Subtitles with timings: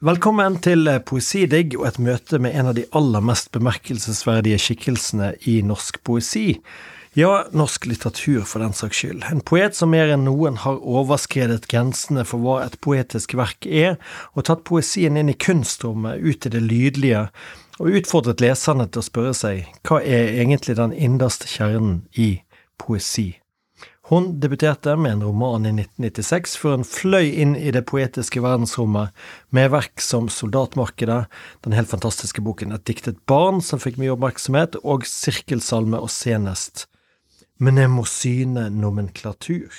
[0.00, 5.58] Velkommen til Poesidigg og et møte med en av de aller mest bemerkelsesverdige skikkelsene i
[5.60, 6.54] norsk poesi.
[7.20, 9.26] Ja, norsk litteratur for den saks skyld.
[9.28, 13.98] En poet som mer enn noen har overskredet grensene for hva et poetisk verk er,
[14.32, 17.26] og tatt poesien inn i kunstrommet, ut i det lydlige,
[17.76, 22.38] og utfordret leserne til å spørre seg hva er egentlig den innerste kjernen i
[22.80, 23.34] poesi?
[24.10, 29.14] Hun debuterte med en roman i 1996, før hun fløy inn i det poetiske verdensrommet
[29.54, 31.28] med verk som Soldatmarkedet,
[31.62, 36.88] den helt fantastiske boken Et diktet barn, som fikk mye oppmerksomhet, og Sirkelsalme og senest
[37.62, 39.70] Mnemosyne nomenklatur.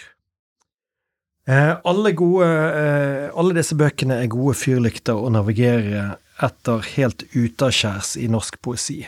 [1.50, 6.08] Eh, alle, gode, eh, alle disse bøkene er gode fyrlykter å navigere
[6.40, 9.02] etter helt utaskjærs i norsk poesi.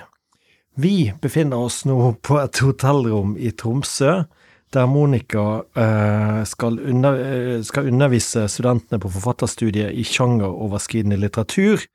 [0.76, 4.26] Vi befinner oss nå på et hotellrom i Tromsø,
[4.74, 11.86] der Monica eh, skal, under, eh, skal, undervise studentene på forfatterstudiet i sjangeroverskridende litteratur.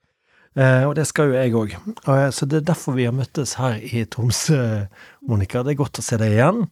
[0.58, 1.76] Eh, og det skal jo jeg òg.
[2.08, 4.86] Eh, så det er derfor vi har møttes her i Tromsø,
[5.28, 5.62] Monica.
[5.62, 6.64] Det er godt å se deg igjen.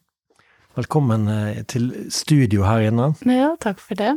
[0.78, 3.12] Velkommen eh, til studio her inne.
[3.28, 4.17] Ja, takk for det.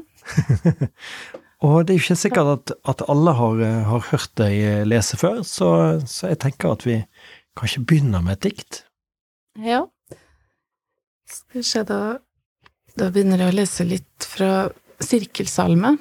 [1.66, 5.20] og det er jo ikke sikkert at, at alle har, eh, har, hørt deg lese
[5.22, 5.70] før, så,
[6.06, 7.02] så jeg tenker at vi
[7.60, 8.84] kanskje begynner med et dikt.
[9.60, 9.86] Ja.
[11.30, 12.20] Skal vi se, da
[12.98, 15.94] Da begynner jeg å lese litt fra Sirkelsalme.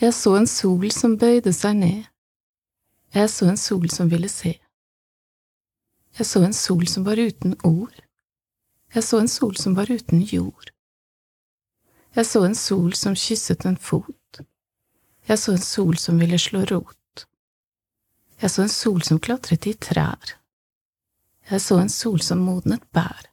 [0.00, 2.02] Jeg så en sol som bøyde seg ned.
[3.14, 4.52] Jeg så en sol som ville se.
[6.18, 8.02] Jeg så en sol som var uten ord.
[8.94, 10.72] Jeg så en sol som var uten jord.
[12.16, 14.42] Jeg så en sol som kysset en fot.
[15.28, 17.26] Jeg så en sol som ville slå rot.
[18.42, 20.39] Jeg så en sol som klatret i trær.
[21.50, 23.26] Jeg så en sol som modnet bær.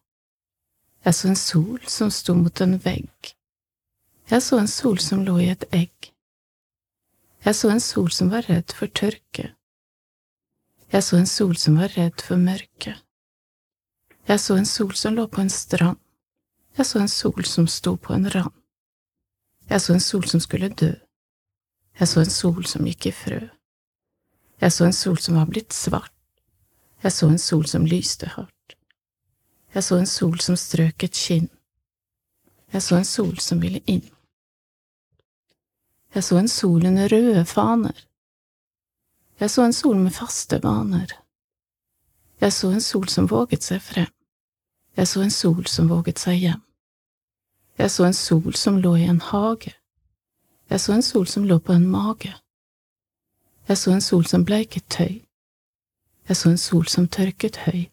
[1.06, 3.34] Jeg så en sol som sto mot en vegg.
[4.32, 6.10] Jeg så en sol som lå i et egg.
[7.46, 9.52] Jeg så en sol som var redd for tørke.
[10.92, 12.96] Jeg så en sol som var redd for mørke.
[14.28, 16.02] Jeg så en sol som lå på en strand.
[16.78, 18.54] Jeg så en sol som sto på en rand.
[19.70, 20.94] Jeg så en sol som skulle dø.
[22.00, 23.42] Jeg så en sol som gikk i frø.
[24.62, 26.17] Jeg så en sol som var blitt svart.
[27.04, 28.76] Jeg så en sol som lyste hardt.
[29.74, 31.50] Jeg så en sol som strøk et kinn.
[32.74, 34.06] Jeg så en sol som ville inn.
[36.16, 38.08] Jeg så en sol under røde faner.
[39.40, 41.14] Jeg så en sol med faste vaner.
[42.42, 44.14] Jeg så en sol som våget seg frem.
[44.98, 46.64] Jeg så en sol som våget seg hjem.
[47.78, 49.76] Jeg så en sol som lå i en hage.
[50.70, 52.34] Jeg så en sol som lå på en mage.
[53.68, 55.27] Jeg så en sol som bleiket tøy.
[56.28, 57.88] Jeg så en sol som tørket høy.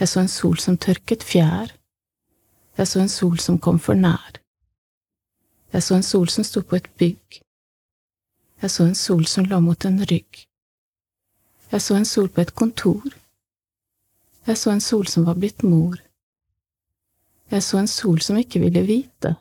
[0.00, 1.72] Jeg så en sol som tørket fjær.
[2.76, 4.40] Jeg så en sol som kom for nær.
[5.72, 7.40] Jeg så en sol som sto på et bygg.
[8.62, 10.44] Jeg så en sol som lå mot en rygg.
[11.72, 13.08] Jeg så en sol på et kontor.
[14.46, 15.96] Jeg så en sol som var blitt mor.
[17.50, 19.36] Jeg så en sol som ikke ville vite.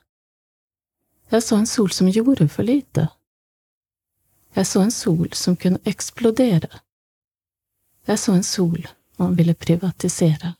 [1.32, 3.08] Jeg så en sol som gjorde for lite.
[4.56, 6.70] Jeg så en sol som kunne eksplodere.
[8.10, 8.88] Jeg så en sol
[9.20, 10.56] man ville privatisere.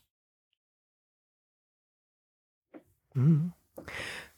[3.16, 3.50] Mm.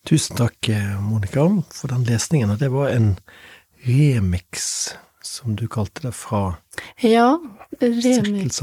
[0.08, 2.50] Tusen takk, Monica, for den lesningen.
[2.50, 3.16] Og det var en
[3.84, 4.88] remix,
[5.22, 6.56] som du kalte det, fra
[7.02, 7.36] ja,
[7.80, 8.62] remix.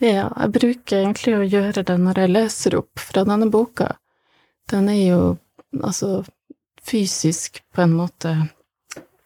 [0.00, 3.92] Ja, jeg bruker egentlig å gjøre det når jeg leser opp fra denne boka.
[4.70, 5.20] Den er jo
[5.82, 6.22] altså
[6.86, 8.34] fysisk på en måte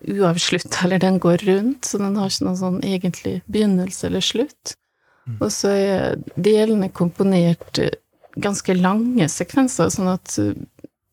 [0.08, 4.74] uavslutta, eller den går rundt, så den har ikke noen sånn egentlig begynnelse eller slutt.
[5.24, 5.38] Mm.
[5.38, 7.80] Og så er delene komponert
[8.34, 10.36] ganske lange sekvenser, sånn at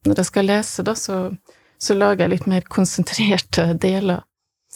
[0.07, 1.17] når jeg skal lese, da, så,
[1.77, 4.23] så lager jeg litt mer konsentrerte deler.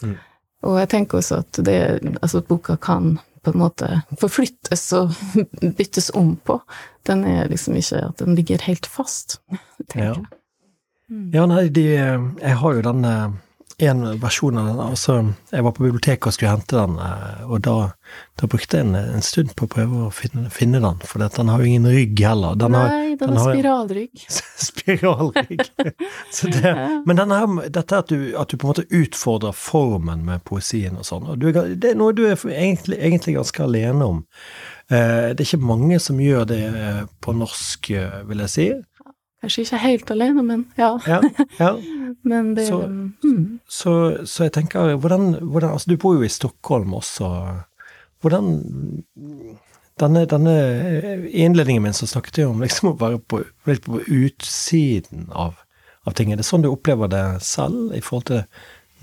[0.04, 0.18] Mm.
[0.66, 1.80] Og jeg tenker også at det,
[2.22, 3.90] altså boka kan på en måte
[4.22, 5.14] forflyttes og
[5.78, 6.59] byttes om på.
[7.06, 9.40] Den er liksom ikke at den ligger helt fast,
[9.90, 10.25] tenker jeg.
[10.25, 10.42] Ja.
[11.06, 13.12] Ja, nei, de Jeg har jo denne
[13.77, 14.80] en versjon av den.
[14.80, 15.16] Altså,
[15.51, 17.75] jeg var på biblioteket og skulle hente den, eh, og da,
[18.39, 21.51] da brukte jeg en, en, stund på å prøve å finne, finne den, for den
[21.51, 22.56] har jo ingen rygg heller.
[22.60, 24.24] Den Nei, har, den, har spiralrygg.
[24.69, 25.66] spiralrygg.
[26.56, 26.75] det,
[27.10, 31.07] men her, dette at du, at du, på en måte utfordrer formen med poesien og
[31.07, 34.25] sånn, det er noe du er egentlig, egentlig ganske alene om.
[34.88, 37.92] Eh, det er ikke mange som gjør det eh, på norsk,
[38.30, 38.69] vil jeg si.
[39.45, 40.95] Kanskje ikke helt alene, men ja.
[41.06, 41.19] ja,
[41.59, 41.75] ja.
[42.31, 43.59] men det så, mm.
[43.69, 43.94] så,
[44.25, 47.30] så, jeg tenker, hvordan, hvordan, Altså, du bor jo i Stockholm også.
[48.25, 48.50] Hvordan
[50.01, 50.56] denne, denne
[51.30, 53.44] innledningen min så snakket jeg om liksom å være på,
[53.86, 55.59] på utsiden av,
[56.09, 56.33] av ting.
[56.33, 58.41] Er det sånn du opplever det selv i forhold til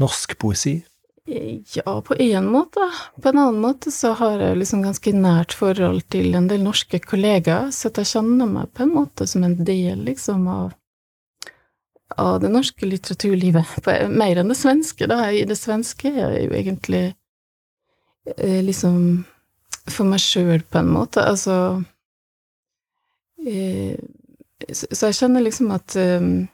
[0.03, 0.81] norsk poesi?
[1.25, 2.81] Ja, på én måte.
[3.23, 6.99] På en annen måte så har jeg liksom ganske nært forhold til en del norske
[6.99, 10.73] kollegaer, så jeg kjenner meg på en måte som en del, liksom, av,
[12.19, 13.87] av det norske litteraturlivet.
[14.11, 15.29] Mer enn det svenske, da.
[15.31, 17.05] I det svenske er jeg jo egentlig
[18.37, 18.99] eh, liksom
[19.87, 21.23] for meg sjøl, på en måte.
[21.23, 21.85] Altså
[23.47, 23.95] eh,
[24.73, 26.49] Så jeg kjenner liksom at um,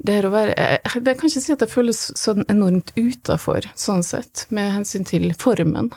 [0.00, 3.68] det er å være jeg, jeg kan ikke si at jeg føles sånn enormt utafor,
[3.78, 5.92] sånn sett, med hensyn til formen.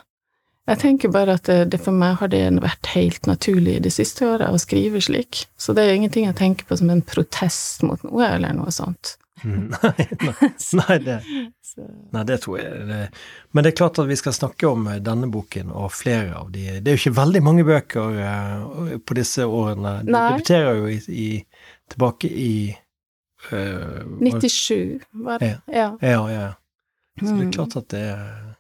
[0.68, 4.28] Jeg tenker bare at det, det, for meg har det vært helt naturlig de siste
[4.28, 8.00] åra å skrive slik, så det er ingenting jeg tenker på som en protest mot
[8.08, 9.18] noe, eller noe sånt.
[9.44, 11.18] Mm, nei, nei, nei, det,
[12.16, 13.02] nei, det tror jeg det.
[13.52, 16.78] Men det er klart at vi skal snakke om denne boken og flere av de
[16.78, 19.98] Det er jo ikke veldig mange bøker uh, på disse årene.
[20.08, 21.28] Du debuterer jo i, i,
[21.92, 22.54] tilbake i
[23.50, 25.56] 97, var det.
[25.68, 25.98] Ja.
[26.02, 26.50] ja, ja.
[27.20, 27.52] Så det er mm.
[27.52, 28.54] klart at det er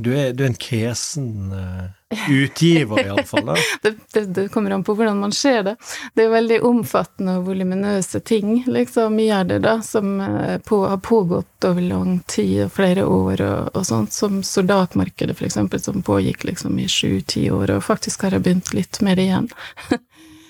[0.00, 1.88] du er, du er, en kresen uh,
[2.30, 3.48] utgiver, iallfall.
[3.82, 5.74] det, det, det kommer an på hvordan man ser det.
[6.14, 10.84] Det er veldig omfattende og voluminøse ting, liksom, mye av det, da, som uh, på,
[10.86, 15.82] har pågått over lang tid og flere år, og, og sånt, som soldatmarkedet, for eksempel,
[15.82, 19.50] som pågikk liksom i sju-ti år, og faktisk har jeg begynt litt med det igjen.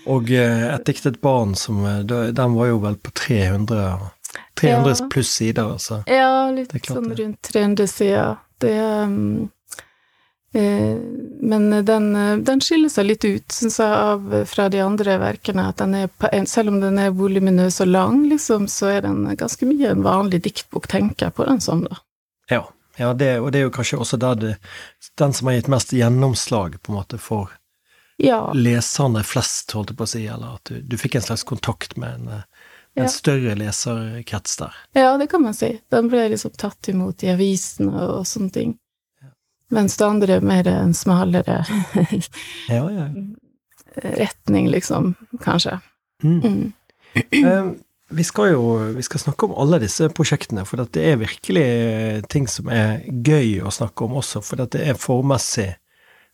[0.09, 2.01] Og eh, Et diktet barn, som, eh,
[2.33, 3.99] den var jo vel på 300,
[4.61, 5.09] 300 ja.
[5.13, 6.03] pluss sider, altså.
[6.07, 8.39] Ja, litt sånn rundt 300 sider.
[8.59, 9.51] Det um,
[10.57, 10.97] eh,
[11.41, 12.09] Men den,
[12.45, 15.69] den, skiller seg litt ut, syns jeg, av, fra de andre verkene.
[15.75, 16.09] At den er,
[16.49, 20.43] selv om den er voluminøs og lang, liksom, så er den ganske mye en vanlig
[20.49, 22.01] diktbok, tenker jeg på den som, da.
[22.49, 22.65] Ja,
[22.97, 24.57] ja det, og det er jo kanskje også det,
[25.21, 27.53] den som har gitt mest gjennomslag, på en måte, for
[28.19, 28.53] ja.
[28.55, 31.97] leserne flest, holdt jeg på å si, eller at du, du fikk en slags kontakt
[32.01, 32.29] med en,
[32.99, 33.09] en ja.
[33.13, 34.77] større leserkrets der.
[34.99, 35.77] Ja, det kan man si.
[35.95, 38.77] Den ble liksom tatt imot i avisene og, og sånne ting.
[39.23, 39.33] Ja.
[39.79, 41.61] Mens det andre er mer en smalere
[44.19, 45.79] retning, liksom, kanskje.
[46.23, 46.41] Mm.
[46.43, 47.45] Mm.
[47.47, 47.77] um,
[48.11, 48.63] vi skal jo
[48.97, 51.69] vi skal snakke om alle disse prosjektene, for det er virkelig
[52.33, 55.69] ting som er gøy å snakke om også, for det er formmessig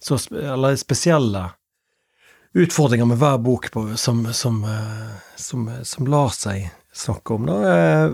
[0.03, 1.49] så, eller spesielle
[2.55, 7.47] utfordringer med hver bok på, som, som, eh, som, som, lar seg snakke om.
[7.47, 7.57] Da.
[7.75, 8.11] Eh,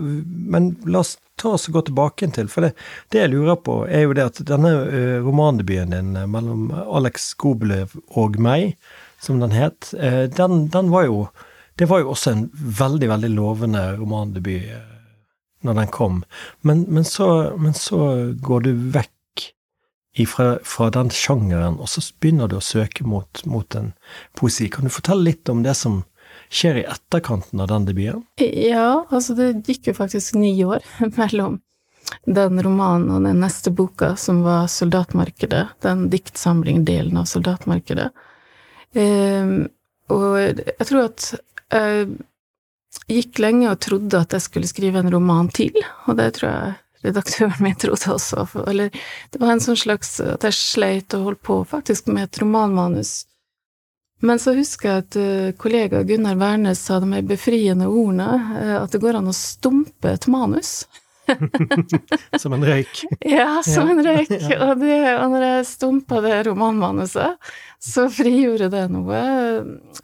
[0.53, 2.73] men la oss ta oss og gå tilbake til, for det,
[3.13, 7.95] det, jeg lurer på, er jo det at denne eh, romandebuten din mellom Alex Gobelev
[8.09, 8.75] og meg,
[9.21, 9.91] som den het,
[10.33, 11.27] den, den, var jo
[11.77, 14.65] Det var jo også en veldig, veldig lovende romandebut
[15.61, 16.23] når den kom.
[16.61, 19.13] Men, men, så, men så går du vekk
[20.13, 23.91] ifra, fra den sjangeren, og så begynner du å søke mot, mot en
[24.37, 24.69] poesi.
[24.71, 26.01] Kan du fortelle litt om det som
[26.51, 28.23] skjer i etterkanten av den debuten?
[28.41, 30.83] Ja, altså det gikk jo faktisk ni år
[31.19, 31.61] mellom
[32.25, 38.09] den romanen og den neste boka, som var Soldatmarkedet, den diktsamling-delen av Soldatmarkedet.
[38.91, 39.69] Um,
[40.11, 41.29] og jeg tror at
[41.71, 42.09] jeg
[43.07, 45.77] gikk lenge og trodde at jeg skulle skrive en roman til,
[46.09, 46.73] og det tror jeg
[47.05, 48.47] redaktøren min trodde også.
[48.67, 48.93] Eller
[49.31, 53.21] det var en sånn slags at jeg sleit og holdt på faktisk med et romanmanus.
[54.21, 58.75] Men så husker jeg at uh, kollega Gunnar Wærnes sa de mer befriende ordene, uh,
[58.83, 60.83] at det går an å stumpe et manus.
[62.41, 63.03] som en røyk.
[63.19, 63.95] ja, som ja.
[63.95, 64.31] en røyk.
[64.59, 69.21] Og, det, og når jeg stumpa det romanmanuset, så frigjorde det noe,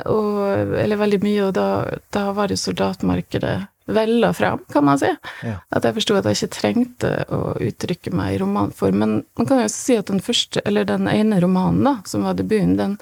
[0.09, 0.37] og,
[0.81, 1.67] eller veldig mye, og da,
[2.13, 3.57] da var det soldatmarkedet
[3.87, 5.09] vella fram, kan man si.
[5.43, 5.59] Ja.
[5.71, 8.99] At jeg forsto at jeg ikke trengte å uttrykke meg i romanform.
[9.03, 12.27] Men man kan jo også si at den første, eller den ene romanen, da, som
[12.27, 12.97] var debuten, den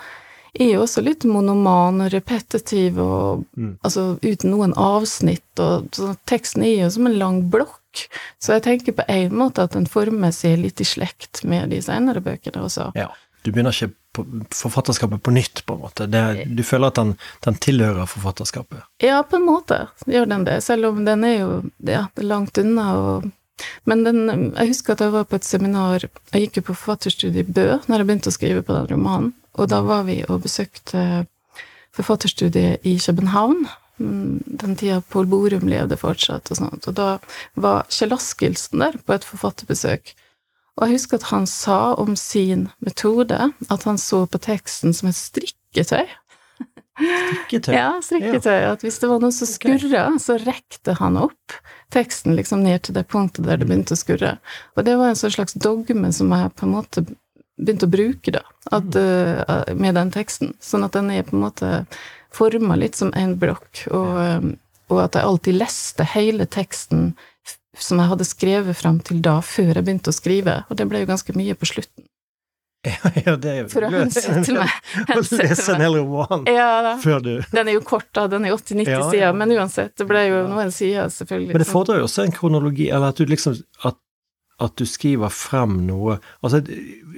[0.56, 3.74] er jo også litt monoman og repetitiv og mm.
[3.84, 7.82] altså uten noen avsnitt, og så teksten er jo som en lang blokk.
[8.44, 11.82] Så jeg tenker på en måte at den former seg litt i slekt med de
[11.84, 12.89] senere bøkene også.
[12.96, 13.10] Ja.
[13.46, 14.24] Du begynner ikke på
[14.56, 16.08] forfatterskapet på nytt, på en måte.
[16.10, 16.22] Det,
[16.58, 17.12] du føler at den,
[17.46, 18.88] den, tilhører forfatterskapet?
[19.04, 21.50] Ja, på en måte gjør den det, selv om den er jo
[21.86, 22.88] ja, langt unna.
[22.98, 23.30] Og,
[23.86, 24.24] men den,
[24.56, 27.68] jeg husker at jeg var på et seminar, jeg gikk jo på forfatterstudiet i Bø
[27.86, 31.06] når jeg begynte å skrive på den romanen, og da var vi og besøkte
[31.96, 33.68] forfatterstudiet i København.
[33.98, 36.90] Den tida Pål Borum levde fortsatt, og sånt.
[36.90, 37.14] Og da
[37.54, 40.16] var Kjell Askildsen der på et forfatterbesøk.
[40.75, 43.38] Og jeg husker at han sa om sin metode
[43.72, 46.08] at han så på teksten som et strikketøy.
[46.96, 47.74] Strikketøy?
[47.75, 48.65] Ja, strikketøy.
[48.74, 51.55] At hvis det var noe som skurra, så rekte han opp
[51.96, 54.36] teksten liksom ned til det punktet der det begynte å skurre.
[54.75, 57.05] Og det var en sånn slags dogme som jeg på en måte
[57.55, 58.44] begynte å bruke, da,
[58.75, 60.55] at, uh, med den teksten.
[60.63, 61.72] Sånn at den er på en måte
[62.36, 63.86] forma litt som en blokk.
[63.96, 64.12] Og,
[64.44, 64.55] um,
[64.91, 67.13] og at jeg alltid leste hele teksten
[67.79, 71.03] som jeg hadde skrevet fram til da, før jeg begynte å skrive, og det ble
[71.03, 72.05] jo ganske mye på slutten.
[73.25, 74.74] Ja, det er jo For å hensette meg.
[75.15, 78.27] Å lese en hel roman Ja før du Den er jo kort, da.
[78.29, 79.10] Den er 80-90 Ja, ja.
[79.10, 81.55] sider, men uansett, det ble jo noen sider, selvfølgelig.
[81.55, 83.58] Men det fordrer jo også en kronologi, eller at du liksom
[83.89, 83.98] at,
[84.62, 86.62] at du skriver frem noe Altså,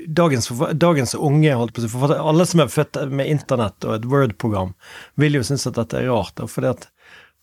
[0.08, 0.48] dagens,
[0.80, 4.72] dagens unge, holdt på å si, alle som er født med internett og et Word-program,
[5.20, 6.94] vil jo synes at dette er rart, da, fordi at det,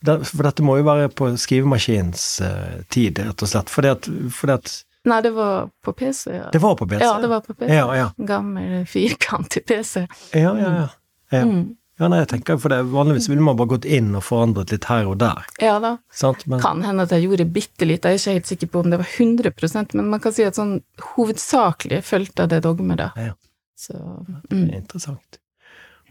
[0.05, 3.73] For dette må jo være på skrivemaskinens eh, tid, rett og slett.
[3.73, 6.51] Fordi at, fordi at Nei, det var på PC, ja.
[6.53, 7.05] Det var på PC?
[7.05, 7.75] Ja, det var på PC.
[7.75, 8.11] Ja, ja.
[8.17, 10.07] Gammel, firkantig PC.
[10.33, 10.87] Ja, ja, ja.
[11.29, 11.43] ja.
[11.45, 11.75] Mm.
[12.01, 14.89] ja nei, jeg tenker for det, Vanligvis ville man bare gått inn og forandret litt
[14.89, 15.45] her og der.
[15.61, 15.99] Ja da.
[16.09, 16.47] Sant?
[16.49, 18.95] Men, Kan hende at jeg gjorde bitte litt, jeg er ikke helt sikker på om
[18.95, 20.79] det var 100% men man kan si at sånn
[21.13, 23.13] hovedsakelig fulgte det dogmet, da.
[23.21, 23.37] Ja.
[23.77, 23.99] Så
[24.49, 24.69] Det mm.
[24.71, 25.41] er interessant.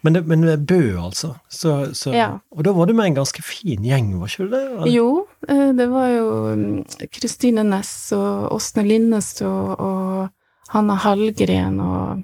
[0.04, 1.34] Men det, men det Bø, altså.
[1.50, 2.28] Så, så, Ja.
[2.52, 4.62] Og da var du med en ganske fin gjeng, var ikke du det?
[4.72, 4.92] Eller?
[4.92, 5.08] Jo,
[5.48, 6.28] eh, det var jo
[6.60, 10.30] mm, Kristine Næss og Åsne Linnes og
[10.76, 12.24] Hanna Hallgren og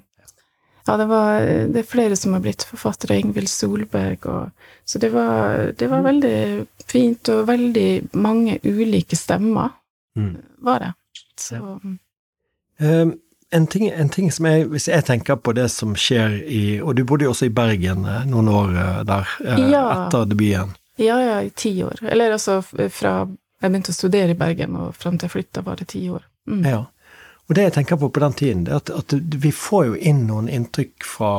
[0.88, 4.50] Ja, det var det er flere som har blitt forfattere, Ingvild Solberg og
[4.89, 9.69] Så det var, det var veldig fint, og veldig mange ulike stemmer,
[10.17, 10.36] Mm.
[10.65, 10.93] var det.
[11.38, 12.00] Så mm.
[13.51, 16.94] En, ting, en ting som jeg Hvis jeg tenker på det som skjer i Og
[16.96, 19.86] du bodde jo også i Bergen eh, noen år eh, der eh, Ja.
[20.06, 20.75] etter debuten.
[21.01, 22.03] Ja, ja, i ti år.
[22.03, 23.13] Eller altså fra
[23.60, 26.24] jeg begynte å studere i Bergen, og frem til jeg flytta, var det ti år.
[26.48, 26.62] Mm.
[26.63, 26.86] Ja.
[27.50, 29.96] Og det jeg tenker på på den tiden, det er at, at vi får jo
[30.12, 31.32] inn noen inntrykk fra,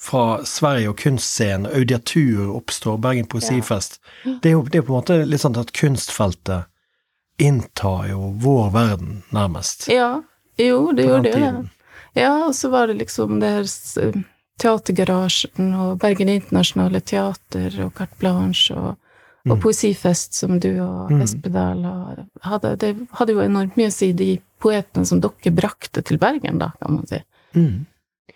[0.00, 1.68] fra Sverige og kunstscenen.
[1.70, 4.00] Audiatur oppstår, Bergen Poesifest.
[4.24, 6.66] Det, er jo, det er på en måte litt sånn at kunstfeltet
[7.38, 9.86] inntar jo vår verden, nærmest.
[9.92, 10.22] Ja,
[10.58, 11.68] jo, det gjorde jo det.
[12.16, 13.66] Ja, og så var det liksom det her
[14.60, 19.02] Teatergarasjen og Bergen Internasjonale Teater og Carte Blanche og, og
[19.46, 19.60] Mm.
[19.62, 21.20] Poesifest, som du og Mm.
[21.22, 22.76] Espedal og hadde.
[22.76, 26.72] Det hadde jo enormt mye å si, de poetene som dere brakte til Bergen, da,
[26.82, 27.20] kan man si.
[27.54, 27.86] Mm.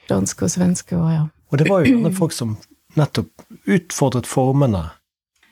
[0.08, 1.24] Danske og svenske og ja.
[1.50, 2.56] Og det var jo gjerne folk som
[2.96, 3.30] nettopp
[3.66, 4.90] utfordret formene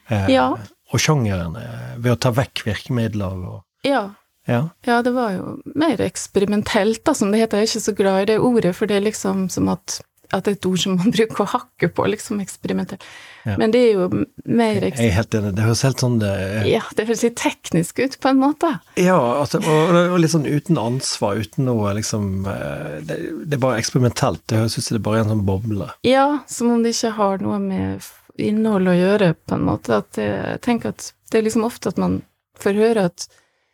[0.09, 0.53] eh, Ja.
[0.93, 4.11] og sjangeren eh, ved å ta vekk virkemidler og Ja,
[4.49, 4.65] Ja.
[4.89, 7.61] Ja, det var jo mer eksperimentelt, da, som det heter.
[7.61, 9.99] Jeg er ikke så glad i det ordet, for det er liksom som at,
[10.33, 13.05] at det er et ord som man bruker å hakke på, liksom eksperimentelt.
[13.45, 13.55] Ja.
[13.61, 14.07] Men det er jo
[14.45, 15.53] mer Jeg er helt enig.
[15.57, 16.33] Det høres helt sånn det,
[16.69, 18.73] Ja, det høres litt teknisk ut, på en måte.
[19.01, 23.63] Ja, altså, og, og litt sånn uten ansvar, uten noe liksom eh, det, det er
[23.63, 24.43] bare eksperimentelt.
[24.49, 25.91] Det høres ut som det bare er en sånn boble.
[26.09, 30.01] Ja, som om det ikke har noe med innhold å gjøre, på en måte.
[30.01, 32.23] At det, jeg tenker at det er liksom ofte at man
[32.59, 33.29] får høre at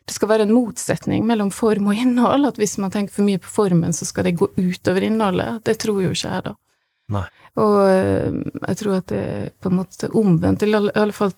[0.05, 2.45] det skal være en motsetning mellom form og innhold.
[2.51, 5.63] At hvis man tenker for mye på formen, så skal det gå utover innholdet.
[5.65, 6.53] Det tror jo ikke jeg, da.
[7.15, 7.25] Nei.
[7.61, 10.65] Og eh, jeg tror at det er på en måte omvendt.
[10.65, 11.33] I alle, fall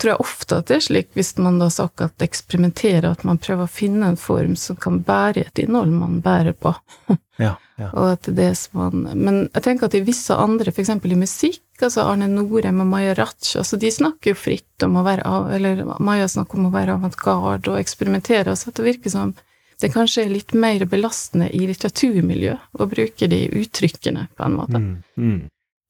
[0.00, 3.66] tror jeg ofte at det er slik, hvis man da såkalt eksperimenterer, at man prøver
[3.66, 6.74] å finne en form som kan bære et innhold man bærer på.
[7.40, 7.90] Ja, ja.
[7.98, 10.92] Og at det er som man Men jeg tenker at i visse andre, f.eks.
[10.94, 15.06] i musikk, altså Arne Norheim og Maja Ratch, altså de snakker jo fritt om å
[15.06, 19.34] være av Eller Maja snakker om å være avantgarde og eksperimentere, så det virker som
[19.82, 24.78] det kanskje er litt mer belastende i litteraturmiljøet å bruke de uttrykkene, på en måte.
[24.78, 25.40] Mm, mm.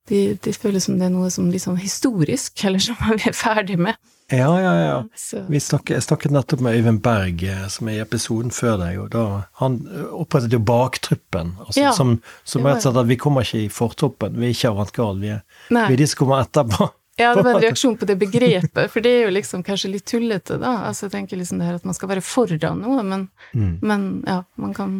[0.08, 3.76] De, de føles som det er noe som sånn historisk, eller som vi er ferdig
[3.78, 3.98] med.
[4.32, 4.96] Ja, ja, ja.
[5.16, 8.78] Så, Vi snakket, jeg snakket nettopp med Øyvind Berg, eh, som er i episoden før
[8.80, 9.24] deg, og da
[9.60, 13.46] Han eh, opprettet jo Baktruppen, altså, Ja, som, som rett og slett at vi kommer
[13.46, 15.36] ikke i fortoppen, vi er ikke avantgarde, vi,
[15.76, 16.88] vi er de som kommer etterpå.
[17.20, 20.06] Ja, det var en reaksjon på det begrepet, for det er jo liksom kanskje litt
[20.08, 20.78] tullete, da.
[20.88, 23.78] Altså, jeg tenker liksom det her at man skal være foran noe, men, Mm.
[23.82, 24.94] men ja, man kan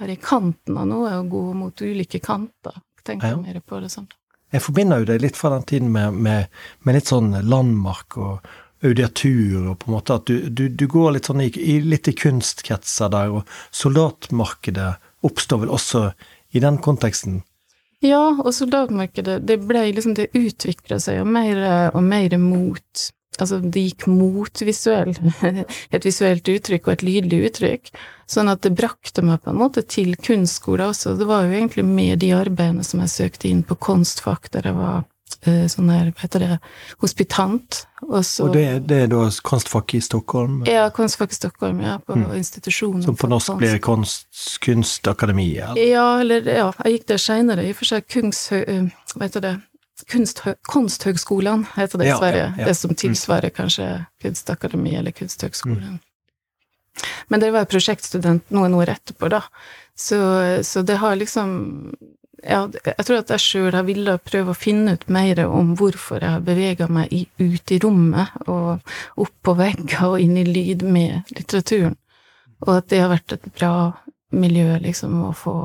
[0.00, 2.82] være i kanten av noe og gå mot ulike kanter.
[3.06, 3.36] Tenker Ja.
[3.38, 4.08] mer på det sånn.
[4.56, 6.52] Jeg forbinder jo det litt fra den tiden med, med,
[6.86, 8.46] med litt sånn landmark og
[8.84, 12.08] audiatur, og på en måte at du, du, du går litt sånn i, i, litt
[12.08, 14.94] i kunstkretser der, og soldatmarkedet
[15.26, 16.06] oppstår vel også
[16.56, 17.42] i den konteksten.
[18.04, 21.60] Ja, og soldatmarkedet, det ble liksom, det utvikla seg jo mer
[21.92, 23.06] og mer mot
[23.38, 25.12] Altså, det gikk mot visuell,
[25.94, 27.90] et visuelt uttrykk og et lydlig uttrykk,
[28.26, 31.16] sånn at det brakte meg på en måte til kunstskolen også.
[31.18, 34.74] Det var jo egentlig med de arbeidene som jeg søkte inn på Kunstfag, der jeg
[34.78, 35.04] var
[35.46, 36.58] eh, sånn her, hva heter det,
[37.02, 37.82] hospitant.
[38.08, 41.98] Og så Og det, det er da kunstfag i Stockholm, Ja, Kunstfag i Stockholm, ja,
[41.98, 42.32] på Mm.
[42.40, 43.02] institusjonen.
[43.02, 44.26] som på norsk blir kunst,
[44.64, 45.76] Kunstakademiet.
[45.76, 48.46] Ja, eller ja, jeg gikk der seinere, i og for seg Kungs...
[48.52, 49.54] eh, Hva heter det?
[50.10, 52.42] Kunsthø Konsthøgskolen heter det i Ja, Sverige.
[52.42, 52.64] ja, ja.
[52.68, 53.86] Det som tilsvarer kanskje
[54.22, 56.00] Kunstakademi eller Kunsthøgskolen.
[57.28, 59.42] Men dere var prosjektstudent noen år etterpå, da.
[59.96, 60.18] Så,
[60.64, 61.92] så det har liksom
[62.46, 66.20] ja, jeg tror at jeg sjøl har villet prøve å finne ut mer om hvorfor
[66.20, 68.84] jeg har bevega meg i, ut i rommet, og
[69.16, 71.96] opp på vegger og inn i lyd med litteraturen.
[72.66, 73.72] Og at det har vært et bra
[74.36, 75.56] miljø, liksom, å få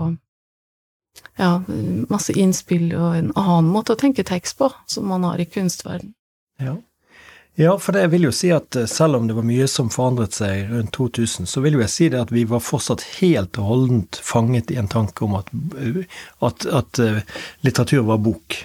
[1.40, 1.64] ja,
[2.12, 6.14] masse innspill og en annen måte å tenke tekst på, som man har i kunstverden.
[6.62, 6.78] Ja.
[7.60, 10.38] Ja, for det vil jo si at eh, selv om det var mye som forandret
[10.38, 13.68] seg rundt 2000, så vil jo jeg si det at vi var fortsatt helt og
[13.68, 16.00] holdent fanget i en tanke om at, eh,
[16.48, 17.20] at, at uh,
[17.68, 18.56] litteratur var bok.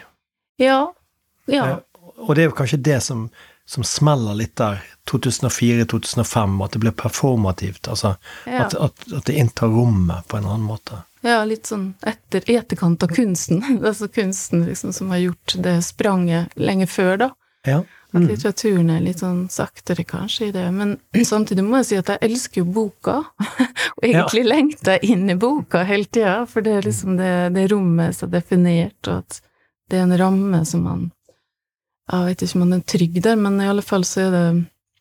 [0.62, 0.78] Ja.
[1.50, 1.66] ja.
[2.14, 3.26] Og det er jo kanskje det som,
[3.66, 7.88] som smeller litt der, 2004-2005, at det blir performativt.
[7.88, 8.64] Altså ja.
[8.64, 11.02] at, at, at, det inntar rommet på en annen måte.
[11.26, 13.62] Ja, litt sånn etter etterkant av kunsten.
[13.86, 17.30] altså kunsten liksom, som har gjort det spranget lenge før, da.
[17.66, 17.80] Ja.
[18.14, 18.28] At mm.
[18.30, 20.68] litteraturen er litt sånn saktere, kanskje, i det.
[20.74, 20.94] Men
[21.32, 23.18] samtidig må jeg si at jeg elsker jo boka.
[23.96, 24.50] og egentlig ja.
[24.52, 28.30] lengter jeg inn i boka hele tida, for det er liksom det, det rommet som
[28.30, 29.42] er definert, og at
[29.90, 31.04] det er en ramme som man
[32.06, 34.46] Jeg vet ikke om man er trygg der, men i alle fall så er det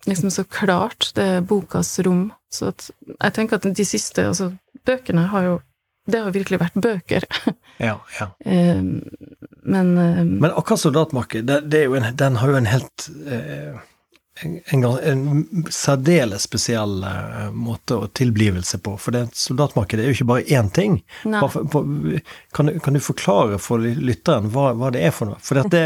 [0.10, 1.12] liksom så klart.
[1.18, 2.32] Det er bokas rom.
[2.52, 4.52] Så at jeg tenker at de siste altså,
[4.86, 5.56] bøkene har jo
[6.06, 7.24] Det har virkelig vært bøker.
[7.88, 8.26] ja, ja.
[8.46, 9.02] Um,
[9.66, 11.64] men uh, Men akkurat soldatmarkedet,
[12.20, 13.80] den har jo en helt uh,
[14.44, 18.98] en, en, særdeles spesiell uh, måte å tilblivelse på.
[19.00, 20.98] For det soldatmarkedet er jo ikke bare én ting.
[21.24, 22.20] Bare, bare,
[22.56, 25.40] kan, kan, du forklare for lytteren hva, hva det er for noe?
[25.40, 25.86] For, det,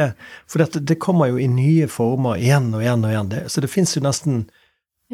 [0.50, 3.30] for dette, det, kommer jo i nye former igjen og igjen og igjen.
[3.36, 4.48] Det, så det fins jo nesten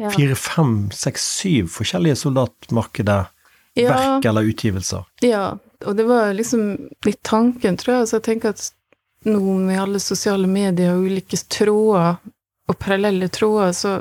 [0.00, 0.10] ja.
[0.14, 3.28] fire, fem, seks, syv forskjellige soldatmarkeder.
[3.76, 3.92] Ja.
[3.92, 5.04] Verk eller utgivelser.
[5.20, 6.70] Ja, og det var liksom
[7.04, 8.08] litt tanken, tror jeg.
[8.08, 8.70] Så jeg tenker at
[9.26, 12.16] nå med alle sosiale medier og ulike tråder,
[12.66, 13.96] og parallelle tråder, så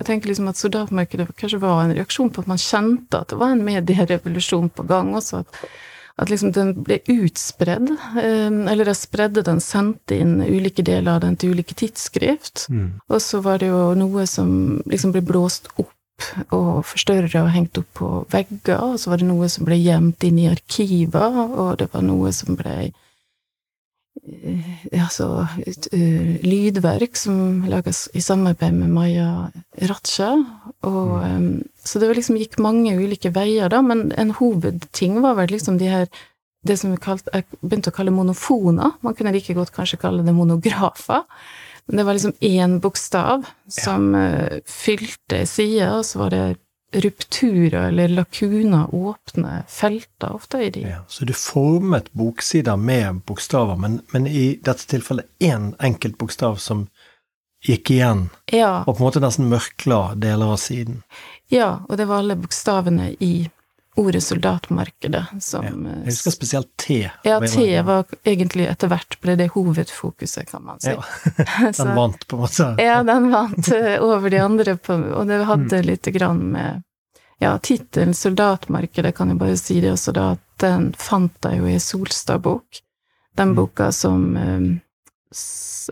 [0.00, 3.38] jeg tenker liksom at soldatmarkedet kanskje var en reaksjon på at man kjente at det
[3.40, 5.42] var en medierevolusjon på gang også.
[5.44, 5.58] At,
[6.20, 11.24] at liksom den ble utspredd, eh, eller de spredde den, sendte inn ulike deler av
[11.26, 12.64] den til ulike tidsskrift.
[12.72, 12.88] Mm.
[13.12, 15.92] Og så var det jo noe som liksom ble blåst opp
[16.52, 20.24] og forstørra og hengt opp på vegger, og så var det noe som ble gjemt
[20.28, 22.90] inn i arkiver, og det var noe som ble
[24.92, 29.28] Altså uh, lydverk som lages i samarbeid med Maja
[29.90, 30.32] Ratsja.
[30.86, 35.54] Og, um, så det liksom gikk mange ulike veier, da, men en hovedting var vel
[35.54, 36.10] liksom de her
[36.68, 38.98] det som vi kalte, jeg begynte å kalle monofoner.
[39.00, 41.24] Man kunne like godt kanskje kalle det monografer.
[41.88, 44.26] Men det var liksom én bokstav som ja.
[44.36, 46.42] uh, fylte sida, og så var det
[46.92, 50.80] rupturer eller lakuner, åpne felter ofte i de.
[50.80, 56.56] Ja, så du formet boksider med bokstaver, men, men i dette tilfellet én enkelt bokstav
[56.56, 56.88] som
[57.64, 58.80] gikk igjen, ja.
[58.86, 61.02] og på en måte nesten mørkla deler av siden?
[61.52, 63.34] Ja, og det var alle bokstavene i
[64.00, 67.02] ordet soldatmarkedet som ja, Jeg husker spesielt T.
[67.26, 70.94] Ja, T var egentlig etter hvert ble det hovedfokuset, kan man si.
[70.94, 71.04] Ja.
[71.78, 72.68] den vant, på en måte.
[72.80, 75.88] ja, den vant eh, over de andre, på, og det hadde mm.
[75.92, 76.86] lite grann med
[77.40, 81.70] Ja, tittelen 'Soldatmarkedet' kan jeg bare si det også, da, at den fant jeg jo
[81.70, 82.82] i Solstad-bok.
[83.36, 83.56] Den mm.
[83.56, 84.66] boka som um,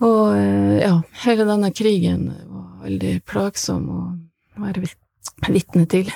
[0.04, 4.00] Og eh, ja, hele denne krigen var veldig plagsom å
[4.62, 4.84] være
[5.50, 6.10] vitne til.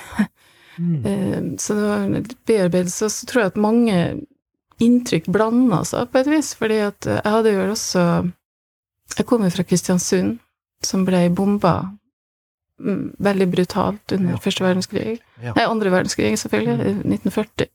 [0.79, 0.99] Mm.
[1.05, 3.07] Eh, så det var en bearbeidelse.
[3.07, 3.95] Og så tror jeg at mange
[4.79, 8.03] inntrykk blanda seg på et vis, fordi at jeg hadde jo også
[9.17, 10.37] Jeg kommer fra Kristiansund,
[10.85, 11.89] som ble bomba
[12.79, 14.39] mm, veldig brutalt under Ja.
[14.43, 15.15] første verdenskrig.
[15.41, 15.55] Ja.
[15.57, 17.67] Nei, andre verdenskrig, selvfølgelig, i 1940.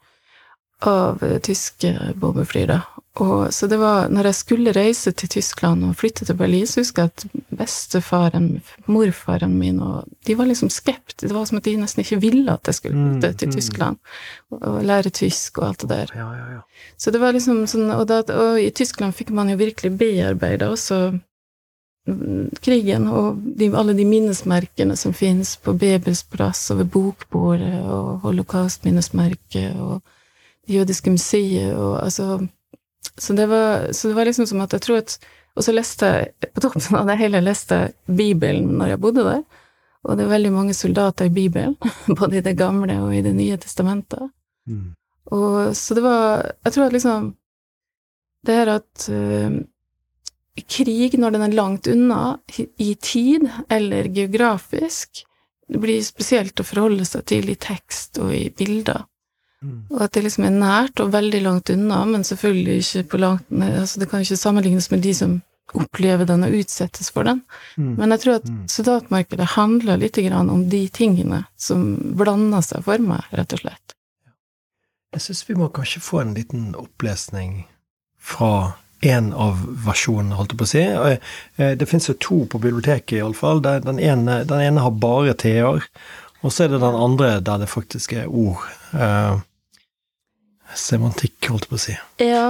[0.86, 1.90] Av eh, tyske
[2.22, 2.78] bombefly, da.
[3.14, 6.81] Og, så det var Når jeg skulle reise til Tyskland og flytte til Berlin, så
[6.81, 7.27] husker jeg at
[7.59, 11.29] bestefaren, morfaren min og De var liksom skeptiske.
[11.29, 13.53] Det var som at de nesten ikke ville at jeg skulle Mm, flytte til mm.
[13.53, 13.96] Tyskland
[14.50, 16.11] og, og lære tysk og alt det der.
[16.14, 16.61] Ja, ja, ja.
[16.98, 20.68] Så det var liksom sånn Og, da, og i Tyskland fikk man jo virkelig bearbeida
[20.70, 21.18] også
[22.09, 27.79] mm, krigen og de, alle de minnesmerkene som finnes på Bebels plass og ved bokbordet
[27.85, 30.03] og holocaustminnesmerket og
[30.66, 32.40] det jødiske museet og altså
[33.18, 35.18] så det, var, så det var liksom som at jeg tror at
[35.55, 37.77] Og så leste jeg på toppen av det hele leste
[38.11, 39.42] Bibelen når jeg bodde der.
[40.03, 41.77] Og det er veldig mange soldater i Bibelen,
[42.18, 44.33] både i Det gamle og i Det nye testamentet.
[44.66, 44.96] Mm.
[45.31, 47.29] Og så det var Jeg tror at liksom
[48.44, 49.61] Det her at uh,
[50.68, 52.38] krig, når den er langt unna
[52.79, 55.24] i- tid eller geografisk,
[55.68, 59.07] det blir spesielt å forholde seg til i tekst og i bilder.
[59.90, 63.44] Og at det liksom er nært og veldig langt unna, men selvfølgelig ikke på langt
[63.50, 65.42] altså Det kan ikke sammenlignes med de som
[65.74, 67.40] opplever den og utsettes for den.
[67.79, 67.94] Mm.
[67.98, 68.68] Men jeg tror at Mm.
[68.68, 73.94] soldatmarkedet handler litt grann om de tingene som blander seg for meg, rett og slett.
[75.14, 77.64] Jeg syns vi må kanskje få en liten opplesning
[78.20, 80.85] fra en av versjonene, holdt jeg på å si.
[81.59, 83.61] Eh, Det finnes jo to på biblioteket, iallfall.
[83.62, 85.83] Den, ene- den ene har bare T-er,
[86.42, 88.62] og så er det den andre der det faktisk er ord.
[90.76, 91.96] Semantikk, holdt jeg på å si.
[92.22, 92.46] Ja,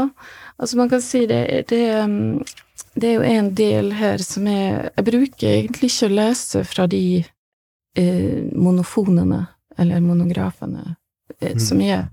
[0.59, 2.43] altså man kan si det, det, um,
[2.95, 6.87] det er jo en del her som er Jeg bruker egentlig ikke å lese fra
[6.91, 9.47] de eh, monofonene,
[9.79, 10.97] eller monografene,
[11.41, 11.61] eh, Mm.
[11.61, 12.09] som er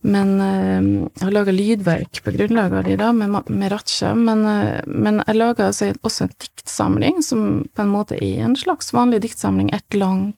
[0.00, 4.12] men eh, jeg har laga lydverk på grunnlag av de, da, med, med Ratsja.
[4.14, 8.54] Men, eh, men jeg laga altså også en diktsamling, som på en måte er en
[8.58, 9.72] slags vanlig diktsamling.
[9.74, 10.36] Et langt,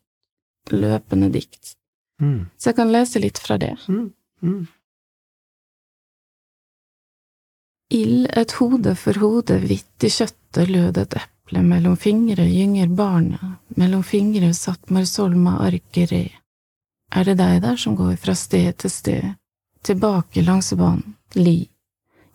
[0.72, 1.74] løpende dikt.
[2.22, 2.48] Mm.
[2.56, 3.74] Så jeg kan lese litt fra det.
[3.88, 4.64] Mm.
[7.90, 13.56] Ild et hode for hode, hvitt i kjøttet lød et eple, mellom fingre gynger barnet,
[13.74, 16.28] mellom fingre satt Marsolma arkere.
[17.10, 19.24] Er det deg der som går fra sted til sted,
[19.82, 21.02] tilbake langs vann,
[21.34, 21.64] li,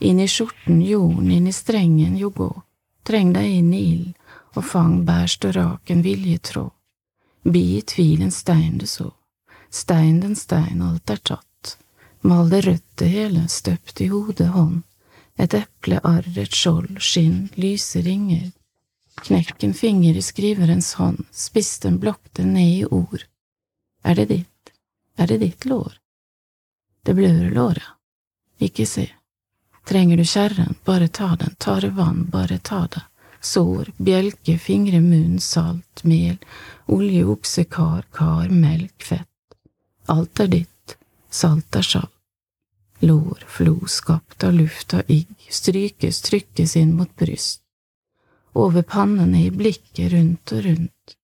[0.04, 2.50] inn i skjorten jorden, inn i strengen jo gå,
[3.08, 4.10] treng deg inn i ild,
[4.60, 6.74] og fang bærst og rak en viljetråd,
[7.48, 9.08] bi i tvil en stein du så,
[9.72, 11.78] stein den stein alt er tatt,
[12.28, 14.84] mal det rødt det hele, støpt i hodet hånd,
[15.38, 18.52] et eplearr, et skjold, skinn, lyse ringer.
[19.24, 23.26] Knekk en finger i skriverens hånd, spiss den, blokk den ned i ord.
[24.04, 24.74] Er det ditt?
[25.18, 26.00] Er det ditt lår?
[27.04, 27.92] Det blør låret.
[28.60, 29.10] Ikke se.
[29.86, 33.04] Trenger du kjerren, bare ta den, tare vann, bare ta det.
[33.46, 36.40] Sår, bjelke, fingre, munn, salt, mel,
[36.90, 39.30] olje, okse, kar, kar, melk, fett.
[40.10, 40.98] Alt er ditt,
[41.30, 42.15] salt er salt.
[43.06, 47.62] Lår, flo, skapt av luft av igg, strykes, trykkes inn mot bryst.
[48.54, 51.18] Over pannene i blikket rundt og rundt,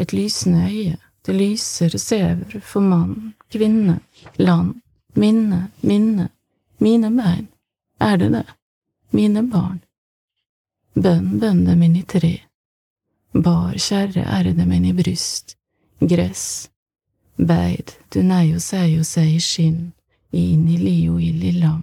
[0.00, 0.96] et lysende øye,
[1.26, 3.98] det lyser sever for mann, kvinne,
[4.38, 4.78] land,
[5.14, 6.28] minne, minne,
[6.78, 7.48] mine bein,
[8.00, 8.46] er det det,
[9.10, 9.82] mine barn.
[10.94, 12.32] Bønn, bønn min i tre,
[13.34, 15.58] bar kjerre er min i bryst,
[16.00, 16.70] gress,
[17.36, 19.92] beid, du nei og sei og sei i skinn,
[20.32, 21.82] inn i li og ild i lam,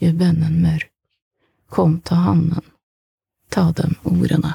[0.00, 0.90] gjør bønnen mørk,
[1.72, 2.64] kom ta handen,
[3.50, 4.54] ta dem ordene.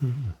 [0.00, 0.32] Mm.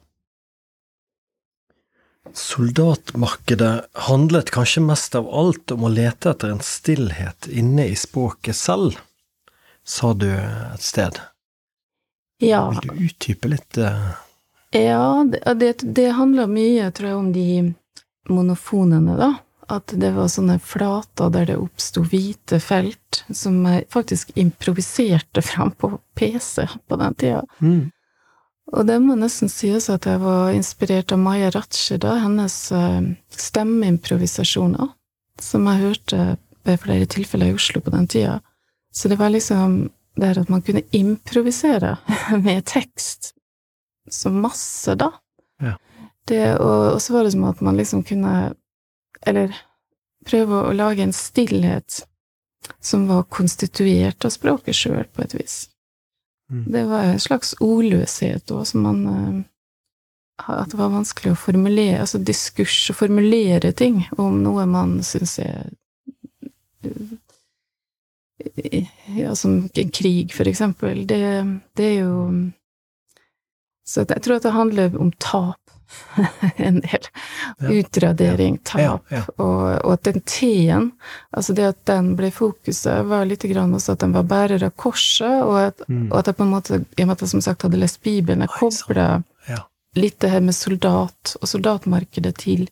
[2.32, 8.56] Soldatmarkedet handlet kanskje mest av alt om å lete etter en stillhet inne i språket
[8.56, 8.98] selv,
[9.84, 11.18] sa du et sted.
[12.40, 13.78] Ja, Vil du utdype litt?
[13.78, 14.12] eh?
[14.72, 17.46] ja det, det, det handler mye, tror jeg, om de
[18.30, 19.32] monofonene, da.
[19.70, 25.70] At det var sånne flater der det oppsto hvite felt, som jeg faktisk improviserte fram
[25.70, 27.44] på PC på den tida.
[27.62, 27.90] Mm.
[28.70, 33.00] Og det må nesten sies at jeg var inspirert av Maja Ratsje, da, hennes eh,
[33.34, 34.92] stemmeimprovisasjoner,
[35.42, 36.26] som jeg hørte
[36.66, 38.38] ved flere tilfeller i Oslo på den tida.
[38.94, 39.88] Så det var liksom
[40.20, 41.96] det at man kunne improvisere
[42.44, 43.32] med tekst
[44.10, 45.12] så masse, da.
[45.62, 45.76] Ja.
[46.28, 48.52] Det, og, og så var det som at man liksom kunne
[49.26, 49.56] Eller
[50.26, 52.04] prøve å lage en stillhet
[52.80, 55.56] som var konstituert av språket sjøl, på et vis.
[56.50, 56.64] Mm.
[56.72, 59.40] Det var en slags ordløshet òg, som man eh,
[60.50, 65.38] At det var vanskelig å formulere Altså diskurs, å formulere ting om noe man syns
[65.38, 65.70] er
[69.16, 71.20] ja, som en krig, for eksempel, det,
[71.76, 72.14] det er jo
[73.86, 75.69] Så jeg tror at det handler om tap
[76.56, 77.06] en del.
[77.60, 77.68] Ja.
[77.80, 78.80] Utradering, tap.
[78.80, 79.22] Ja, ja.
[79.36, 80.90] Og, og at den T-en,
[81.36, 84.74] altså det at den ble fokuset, var litt grann også at den var bærer av
[84.76, 86.08] korset, og at, Mm.
[86.12, 88.02] og at jeg på en måte, i og med at jeg som sagt hadde lest
[88.02, 89.22] Bibelen, jeg kobla
[89.98, 92.68] litt det her med soldat og soldatmarkedet til,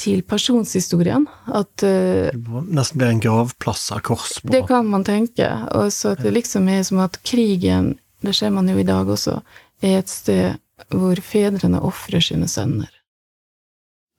[0.00, 1.26] til personshistorien.
[1.52, 4.48] At uh, Det nesten blir en gravplass av kors på.
[4.54, 5.50] det kan man tenke.
[5.76, 9.04] Og så at det liksom er som at krigen, det ser man jo i dag
[9.12, 9.36] også,
[9.84, 10.56] er et sted
[10.90, 12.90] hvor fedrene ofrer sine sønner.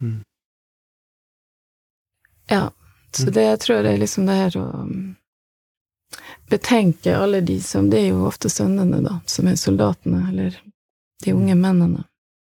[0.02, 0.24] Mm.
[2.48, 2.72] Ja.
[3.16, 3.34] Så Mm.
[3.34, 5.16] det jeg tror jeg er liksom det her å um,
[6.50, 10.58] betenke alle de som Det er jo ofte sønnene, da, som er soldatene, eller
[11.24, 12.04] de unge mennene.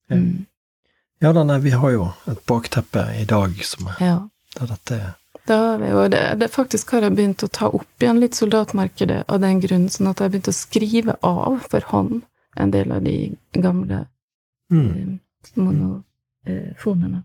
[0.09, 0.17] Ja.
[0.17, 0.47] Mm.
[1.21, 4.29] Ja da, nei, vi har jo et bakteppe i dag som er Ja.
[4.59, 5.13] der dette er
[5.47, 8.35] det har vi, og det, det faktisk har jeg begynt å ta opp igjen litt
[8.35, 12.23] soldatmarkedet av den grunn, sånn at jeg har begynt å skrive av for hånd
[12.57, 14.07] en del av de gamle
[14.73, 14.89] mm.
[14.91, 17.23] eh, monofonene.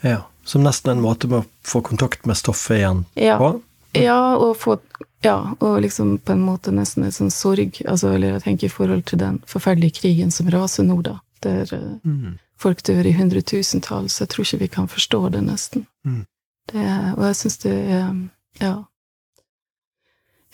[0.00, 0.22] Ja.
[0.44, 3.50] Som nesten en måte med å få kontakt med stoffet igjen Ja, på.
[3.92, 4.78] ja, og få
[5.22, 8.72] Ja, og liksom på en måte nesten en sånn sorg, altså, eller jeg tenker i
[8.72, 12.38] forhold til den forferdelige krigen som raser nå, da, der eh, Mm.
[12.56, 15.84] folk dør i hundretusentall, så jeg tror ikke vi kan forstå det, nesten.
[16.06, 16.24] Mm.
[16.72, 16.86] Det,
[17.18, 18.14] og jeg syns det er
[18.60, 18.74] Ja.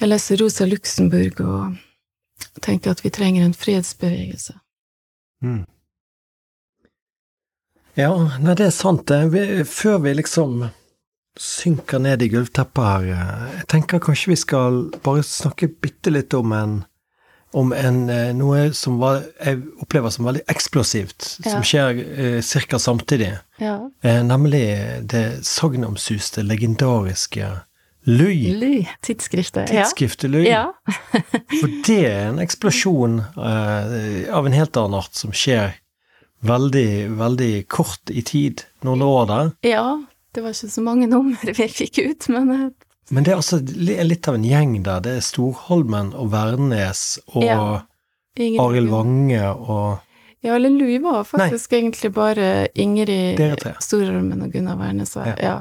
[0.01, 1.77] Jeg leser Rosa Luxemburg og
[2.63, 4.59] tenker at vi trenger en fredsbevegelse.
[5.45, 5.65] Mm.
[7.97, 8.11] Ja,
[8.43, 9.65] nei, det er sant, det.
[9.71, 10.67] Før vi liksom
[11.41, 16.35] synker ned i gulvteppet her, eh, jeg tenker kanskje vi skal bare snakke bitte litt
[16.37, 16.77] om en
[17.57, 21.53] om en, eh, noe som var, jeg opplever som veldig eksplosivt, Ja.
[21.53, 22.01] som skjer
[22.37, 22.77] eh, ca.
[22.79, 23.39] samtidig.
[23.59, 23.89] Ja.
[24.03, 27.63] Eh, nemlig det sagnomsuste, legendariske
[28.07, 28.53] Lui.
[28.55, 28.89] Lui.
[29.03, 29.67] tidsskriftet.
[29.71, 30.45] Tidsskriftet Lui.
[30.49, 30.69] ja.
[31.61, 35.75] For det er en eksplosjon eh, av en helt annen art som skjer
[36.47, 36.89] veldig,
[37.19, 38.63] veldig kort i tid.
[38.87, 39.51] Noen år der.
[39.67, 39.87] Ja,
[40.37, 42.67] det var ikke så mange nummer vi fikk ut, men eh,
[43.11, 45.03] Men det er altså litt av en gjeng der.
[45.03, 47.61] Det er Storholmen og Værnes og Ja.
[48.37, 50.03] Arild Vange og
[50.45, 53.41] Ja, eller Louis var faktisk egentlig bare Ingrid
[53.81, 54.43] Storormen.
[54.43, 55.35] Og Gunnar Wærnes, ja.
[55.43, 55.55] Ja.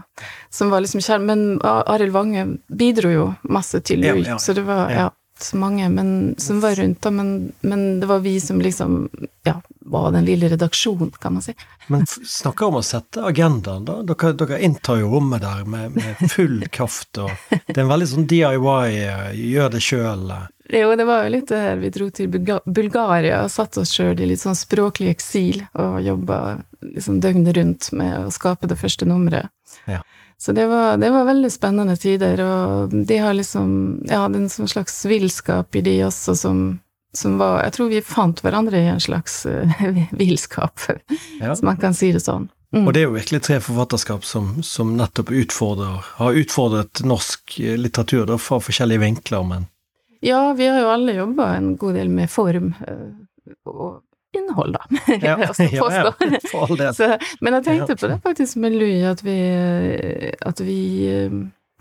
[0.50, 1.20] Som var liksom kjær...
[1.24, 5.10] Men Arild Vange bidro jo masse til Louis, så det var ja.
[5.40, 7.12] Så mange men, som var rundt, da.
[7.12, 9.10] Men, men det var vi som liksom
[9.44, 11.54] ja, var den lille redaksjonen, kan man si.
[11.88, 14.00] Men snakker om å sette agendaen, da.
[14.08, 18.10] Dere, dere inntar jo rommet der med, med full kraft, og det er en veldig
[18.14, 20.28] sånn DIY, eh, gjør det sjøl.
[20.74, 24.18] Jo, det var jo litt det her vi dro til Bulgaria og satte oss sjøl
[24.18, 26.40] i litt sånn språklig eksil og jobba
[26.82, 29.54] liksom døgnet rundt med å skape det første nummeret.
[29.86, 30.02] Ja.
[30.38, 33.70] Så det var, det var veldig spennende tider, og de har liksom
[34.10, 36.60] Ja, det er en sånn slags villskap i de også som,
[37.16, 40.80] som var Jeg tror vi fant hverandre i en slags uh, villskap,
[41.40, 41.54] Ja.
[41.54, 42.50] hvis man kan si det sånn.
[42.76, 42.84] Mm.
[42.88, 47.78] Og det er jo virkelig tre forfatterskap som, som nettopp utfordrer, har utfordret norsk eh,
[47.80, 49.70] litteratur da, fra forskjellige vinkler, men
[50.26, 53.14] Ja, vi har jo alle jobba en god del med form eh,
[53.72, 54.02] og
[54.38, 54.86] innhold, da.
[55.08, 56.08] ja, ja, ja,
[56.52, 56.96] for all del.
[57.00, 59.40] Så, men jeg tenkte på det faktisk med Louis, at vi,
[60.42, 60.82] at vi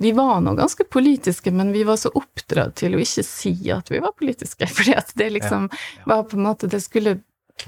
[0.02, 3.92] vi var nå ganske politiske, men vi var så oppdratt til å ikke si at
[3.92, 6.08] vi var politiske, fordi at det liksom ja.
[6.10, 7.20] var på en måte Det skulle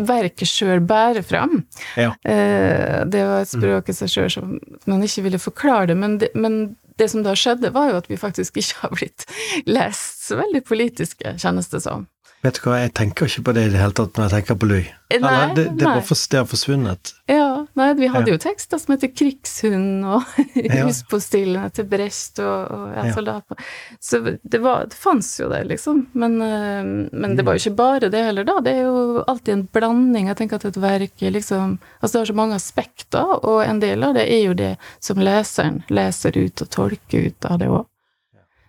[0.02, 1.60] verket sjøl bære fram.
[1.94, 2.10] Ja.
[2.26, 4.56] Eh, det var et språk i seg sjøl som
[4.90, 6.58] man ikke ville forklare det, men det, men
[6.98, 9.26] det som da skjedde, var jo at vi faktisk ikke har blitt
[9.68, 12.08] lest så veldig politiske, kjennes det som.
[12.44, 14.58] Vet du hva, jeg tenker ikke på det i det hele tatt når jeg tenker
[14.60, 14.86] på Louis.
[15.10, 16.00] Eh, Eller, det, det, nei.
[16.04, 17.12] for, det har forsvunnet.
[17.30, 17.46] Ja,
[17.78, 18.34] nei, vi hadde Ja.
[18.36, 20.22] jo tekster som heter Krigshund og
[20.86, 23.14] Huspostillene til Brest og, og ja, Ja.
[23.16, 23.56] soldater.
[24.00, 26.04] Så det, var, det fanns jo det, liksom.
[26.12, 28.58] Men, eh, men det var jo ikke bare det heller, da.
[28.62, 30.28] Det er jo alltid en blanding.
[30.30, 33.80] Jeg tenker at et verk er liksom Altså det har så mange aspekter, og en
[33.82, 34.72] del av det er jo det
[35.02, 37.86] som leseren leser ut og tolker ut av det òg.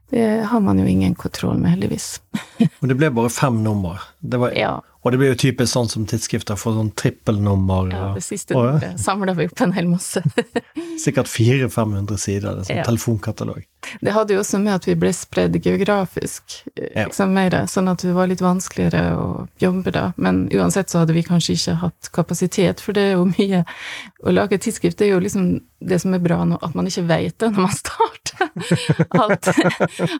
[0.10, 2.22] Det har man jo ingen kontroll med, heldigvis.
[2.82, 4.00] Og det ble bare fem nummer.
[4.20, 4.78] Det var, Ja.
[5.06, 7.92] Og det blir jo typisk sånn som tidsskrifter får sånn trippelnummer.
[7.94, 8.90] ja det siste og, ja.
[9.00, 10.20] samla vi opp en hel masse.
[11.06, 12.58] Sikkert 400-500 sider.
[12.58, 12.84] Det er sånn Ja.
[12.84, 13.62] telefonkatalog.
[14.04, 18.04] Det hadde jo også med at vi ble spredd geografisk, eh, liksom mer, sånn at
[18.04, 20.10] det var litt vanskeligere å jobbe da.
[20.18, 23.64] Men uansett så hadde vi kanskje ikke hatt kapasitet, for det er jo mye
[24.28, 27.06] Å lage tidsskrift det er jo liksom det som er bra nå, at man ikke
[27.08, 28.27] vet det når man starter.
[29.22, 29.50] alt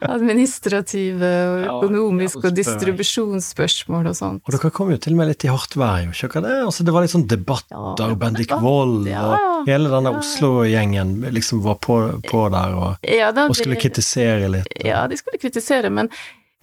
[0.08, 4.42] administrative og økonomiske ja, og distribusjonsspørsmål og sånt.
[4.48, 6.56] Og dere kom jo til og med litt i hardt vær, jo ikke det?
[6.64, 10.22] Altså, det var litt sånn debatter, Ja, Bendik debatt, Wold ja, og hele denne ja.
[10.22, 14.68] Oslo-gjengen liksom var på, på der og, Ja, da, og skulle det- kritisere litt.
[14.84, 16.10] Ja, de skulle kritisere, men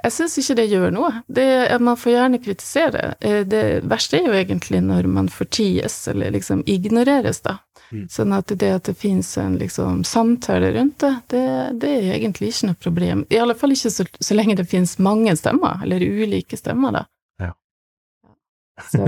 [0.03, 1.11] jeg syns ikke det gjør noe.
[1.31, 1.45] Det,
[1.81, 3.15] man får gjerne kritisere.
[3.25, 7.55] Eh, Det verste er jo egentlig når man forties, eller liksom ignoreres, da.
[7.91, 8.05] Mm.
[8.09, 11.43] Sånn at det at det finnes en liksom samtale rundt det, det,
[11.81, 13.25] det er egentlig ikke noe problem.
[13.29, 17.03] I alle fall ikke så, så lenge det finnes mange stemmer, eller ulike stemmer, da.
[17.43, 17.51] Ja.
[18.91, 19.05] Så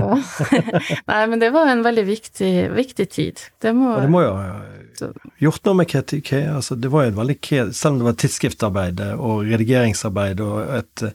[1.10, 3.42] Nei, men det var en veldig viktig, viktig tid.
[3.60, 4.60] Det må, Og det må jo ha
[4.98, 5.12] Så-
[5.42, 7.36] gjort noe med kritikk altså Det var jo et veldig
[7.76, 11.12] Selv om det var tidsskriftarbeid og redigeringsarbeid og et eh,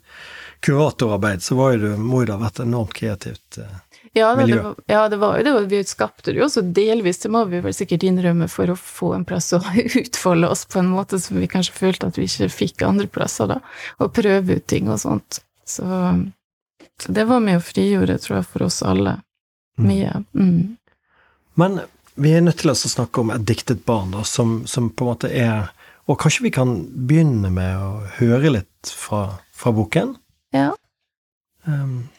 [0.63, 3.57] kuratorarbeid, så var jo det, må jo det ha vært enormt kreativt.
[3.59, 3.73] eh.
[4.13, 7.23] Ja, da, det var, ja, det var jo det, vi skapte det jo også delvis,
[7.23, 9.61] det må vi vel sikkert innrømme, for å få en plass å
[10.03, 13.49] utfolde oss på en måte som vi kanskje følte at vi ikke fikk andre plasser,
[13.49, 13.57] da,
[13.97, 15.41] og prøve ut ting og sånt.
[15.65, 15.87] Så,
[17.01, 19.17] så det var med å frigjøre, tror jeg, for oss alle.
[19.81, 19.89] Mm.
[19.89, 20.23] Mye.
[20.37, 20.77] Mm.
[21.57, 21.81] Men
[22.13, 25.15] vi er nødt til å snakke om et diktet barn, da, som, som på en
[25.15, 25.71] måte er
[26.03, 30.17] Og kanskje vi kan begynne med å høre litt fra, fra boken?
[30.51, 30.73] Ja.
[31.63, 32.09] Um,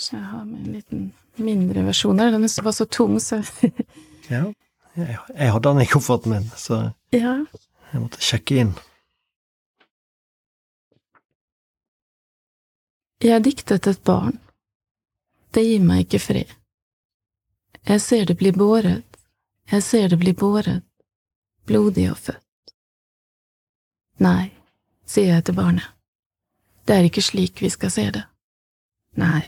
[0.00, 1.02] Så jeg har med en liten
[1.36, 2.30] mindre versjoner.
[2.34, 3.40] Den var så tung, så
[4.30, 4.44] ja.
[4.94, 7.32] Jeg, jeg hadde den i kofferten min, så Ja.
[7.92, 8.74] jeg måtte sjekke inn.
[13.24, 14.38] Jeg diktet et barn.
[15.54, 16.50] Det gir meg ikke fred.
[17.84, 19.04] Jeg ser det bli båret,
[19.70, 20.82] jeg ser det bli båret,
[21.68, 22.72] blodig og født.
[24.24, 24.52] Nei,
[25.06, 25.84] sier jeg til barnet,
[26.86, 28.22] det er ikke slik vi skal se det.
[29.20, 29.42] Nei,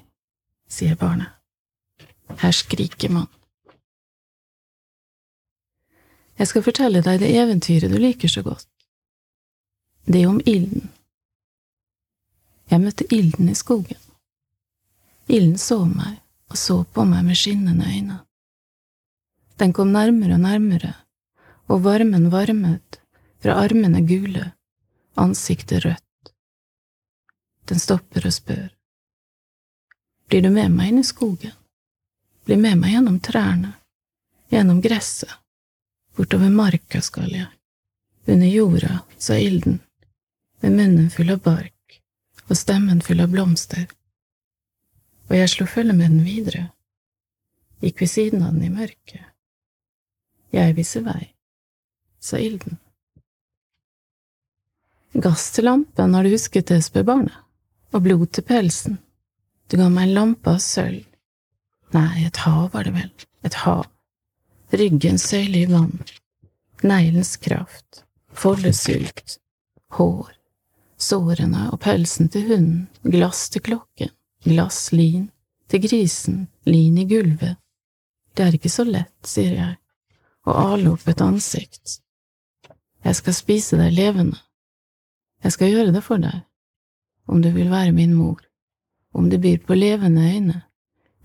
[0.68, 1.32] sier barnet,
[2.28, 3.26] her skriker man.
[6.38, 8.68] Jeg skal fortelle deg det eventyret du liker så godt.
[10.04, 10.90] Det om ilden.
[12.70, 13.98] Jeg møtte ilden i skogen.
[15.28, 18.20] Ilden så meg og så på meg med skinnende øyne.
[19.58, 20.92] Den kom nærmere og nærmere,
[21.68, 23.00] og varmen varmet,
[23.42, 24.52] fra armene gule,
[25.16, 26.32] ansiktet rødt.
[27.68, 28.68] Den stopper og spør.
[30.28, 31.54] Blir du med meg inn i skogen?
[32.46, 33.72] Bli med meg gjennom trærne,
[34.54, 35.32] gjennom gresset,
[36.14, 37.48] bortover marka skal jeg,
[38.26, 39.80] under jorda, sa ilden,
[40.62, 41.96] med munnen full av bark
[42.46, 43.88] og stemmen full av blomster.
[45.26, 46.68] Og jeg slo følge med den videre,
[47.82, 49.26] gikk ved siden av den i mørket.
[50.54, 51.32] Jeg viser vei,
[52.22, 52.78] sa ilden.
[55.18, 57.42] Gass til lampen, har du husket det, spør barnet,
[57.90, 59.00] og blod til pelsen.
[59.66, 61.02] Du ga meg en lampe av sølv.
[61.94, 63.10] Nei, et hav var det vel,
[63.46, 63.86] et hav.
[64.74, 66.00] Ryggen søyle i vann,
[66.82, 68.02] neglens kraft,
[68.34, 69.38] foldesult,
[69.94, 70.32] hår,
[70.98, 74.10] sårene og pelsen til hunden, glass til klokken,
[74.44, 75.28] glass lin,
[75.70, 77.56] til grisen, lin i gulvet.
[78.34, 79.78] Det er ikke så lett, sier jeg,
[80.46, 82.00] å ale opp et ansikt.
[83.06, 84.42] Jeg skal spise deg levende.
[85.44, 86.42] Jeg skal gjøre det for deg,
[87.30, 88.40] om du vil være min mor,
[89.14, 90.62] om du byr på levende øyne,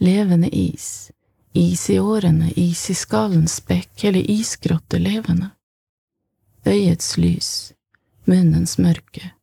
[0.02, 1.12] levende is,
[1.54, 5.52] is i årene, is i skallen, spekk, hele isgrottet levende.
[6.66, 7.74] Øyets lys,
[8.26, 9.34] munnens mørke,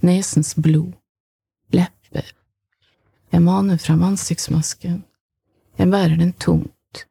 [0.00, 0.92] nesens blod,
[1.74, 2.30] lepper.
[3.32, 5.02] Jeg maner fram ansiktsmasken,
[5.78, 7.06] jeg bærer den tungt,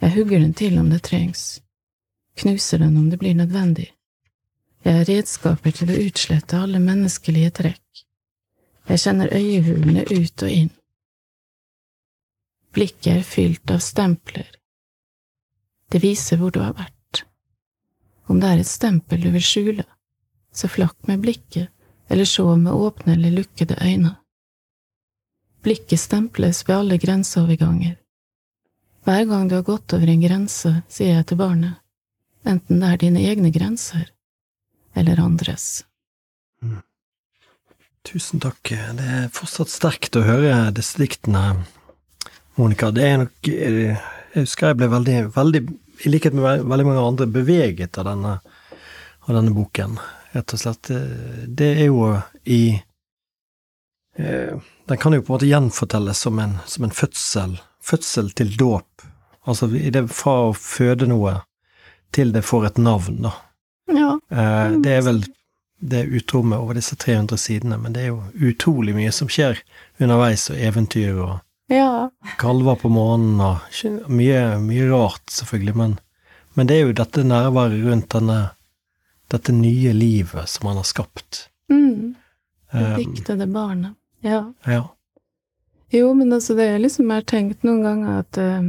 [0.00, 1.60] jeg hugger den til om det trengs,
[2.36, 3.92] knuser den om det blir nødvendig.
[4.84, 8.02] Jeg har redskaper til å utslette alle menneskelige trekk.
[8.86, 10.74] Jeg kjenner øyehulene ut og inn.
[12.76, 14.50] Blikket er fylt av stempler.
[15.88, 17.22] Det viser hvor du har vært.
[18.28, 19.84] Om det er et stempel du vil skjule,
[20.52, 21.70] så flakk med blikket,
[22.12, 24.12] eller se med åpne eller lukkede øyne.
[25.64, 27.96] Blikket stemples ved alle grenseoverganger.
[29.06, 31.78] Hver gang du har gått over en grense, sier jeg til barnet,
[32.44, 34.04] enten det er dine egne grenser
[34.96, 35.84] eller andres.
[38.06, 38.68] Tusen takk.
[38.70, 41.64] Det er fortsatt sterkt å høre disse diktene,
[42.56, 42.90] Monica.
[42.90, 43.96] Det er nok Jeg
[44.34, 45.62] husker jeg ble veldig, veldig
[46.04, 48.34] i likhet med veldig mange andre, beveget av denne,
[49.24, 49.96] av denne boken.
[50.34, 50.90] Rett og slett.
[51.48, 52.10] Det er jo
[52.44, 52.76] i
[54.18, 54.52] eh,
[54.86, 57.56] Den kan jo på en måte gjenfortelles som en, som en fødsel.
[57.80, 59.06] Fødsel til dåp.
[59.48, 59.70] Altså
[60.12, 61.38] fra å føde noe
[62.12, 63.32] til det får et navn, da.
[63.92, 65.24] Ja, Eh, det er vel
[65.78, 69.60] det utrommet over disse 300 sidene, men det er jo utrolig mye som skjer
[70.00, 71.34] underveis, og eventyr og
[71.72, 75.96] ja, kalver på månen og mye, mye rart, selvfølgelig, men,
[76.54, 78.38] men det er jo dette nærværet rundt denne
[79.28, 81.48] dette nye livet som han har skapt.
[81.72, 82.14] Mm.
[82.72, 83.94] Det Um, diktede barnet.
[84.20, 84.52] Ja.
[84.64, 84.88] ja.
[85.90, 88.64] Jo, men altså, det er liksom Jeg har tenkt noen ganger at eh,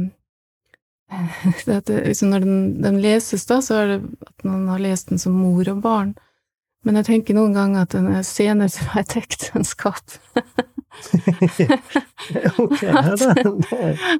[1.76, 5.10] at det, liksom Når den, den leses, da, så er det at man har lest
[5.10, 6.14] den som mor og barn.
[6.86, 10.18] Men jeg tenker noen ganger at den er senere til et ekteskap.
[12.58, 12.82] ok,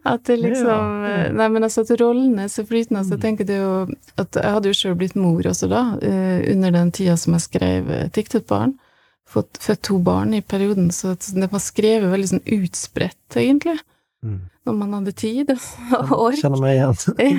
[0.05, 3.05] At det liksom Ja, eh, Nei, men altså at rollene er så flytende.
[3.05, 3.25] Så jeg Mm.
[3.27, 3.73] tenker det jo
[4.19, 7.41] at Jeg hadde jo sjøl blitt mor også da, eh, under den tida som jeg
[7.49, 8.75] skrev 'Tiktet diktet barn.
[9.29, 13.79] Fått født to barn i perioden, så at det var skrevet veldig sånn utspredt, egentlig.
[14.25, 14.41] mm.
[14.67, 16.37] Når man hadde tid og ork.
[16.41, 16.97] Kjenner meg igjen.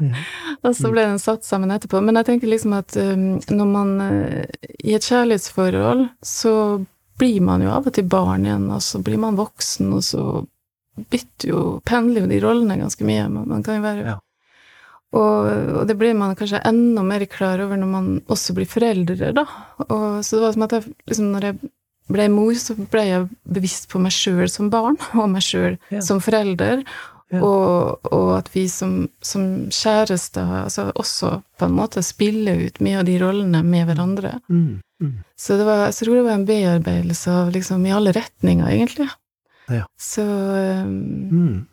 [0.00, 0.14] Ja.
[0.64, 2.02] Og så ble den satt sammen etterpå.
[2.02, 4.44] Men jeg tenker liksom at um, når man uh,
[4.84, 6.84] I et kjærlighetsforhold så
[7.20, 10.24] blir man jo av og til barn igjen, og så blir man voksen, og så
[11.10, 13.28] bytter jo Pendler jo de rollene ganske mye.
[13.32, 14.16] Man, man kan jo være Ja.
[15.16, 15.46] og,
[15.80, 19.44] og det blir man kanskje enda mer klar over når man også blir foreldre, da.
[19.88, 21.70] Og, så det var som at jeg liksom når jeg
[22.10, 26.02] ble mor, så ble jeg bevisst på meg sjøl som barn, og meg sjøl Ja.
[26.02, 26.84] som forelder.
[27.30, 27.38] Ja.
[27.46, 32.98] Og, og at vi som, som kjærester altså også på en måte spiller ut mye
[32.98, 34.32] av de rollene med hverandre.
[34.50, 34.80] Mm.
[35.00, 35.14] Mm.
[35.36, 39.08] Så det var, jeg tror det var en bearbeidelse av liksom i alle retninger, egentlig.
[39.70, 39.84] Ja.
[39.98, 41.66] Så um, Mm.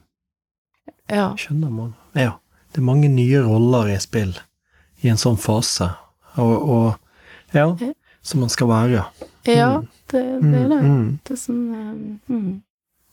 [1.09, 1.33] ja.
[1.37, 1.93] Skjønner man.
[2.13, 2.37] Ja.
[2.71, 4.35] Det er mange nye roller i spill
[5.01, 5.89] i en sånn fase,
[6.37, 6.95] og, og
[7.55, 7.91] ja, Ja.
[8.21, 9.03] som man skal være.
[9.47, 9.87] Ja, Mm.
[10.11, 10.81] det, det er det.
[10.83, 10.95] Mm.
[10.97, 11.19] Mm.
[11.23, 12.61] Det er sånn um, mm.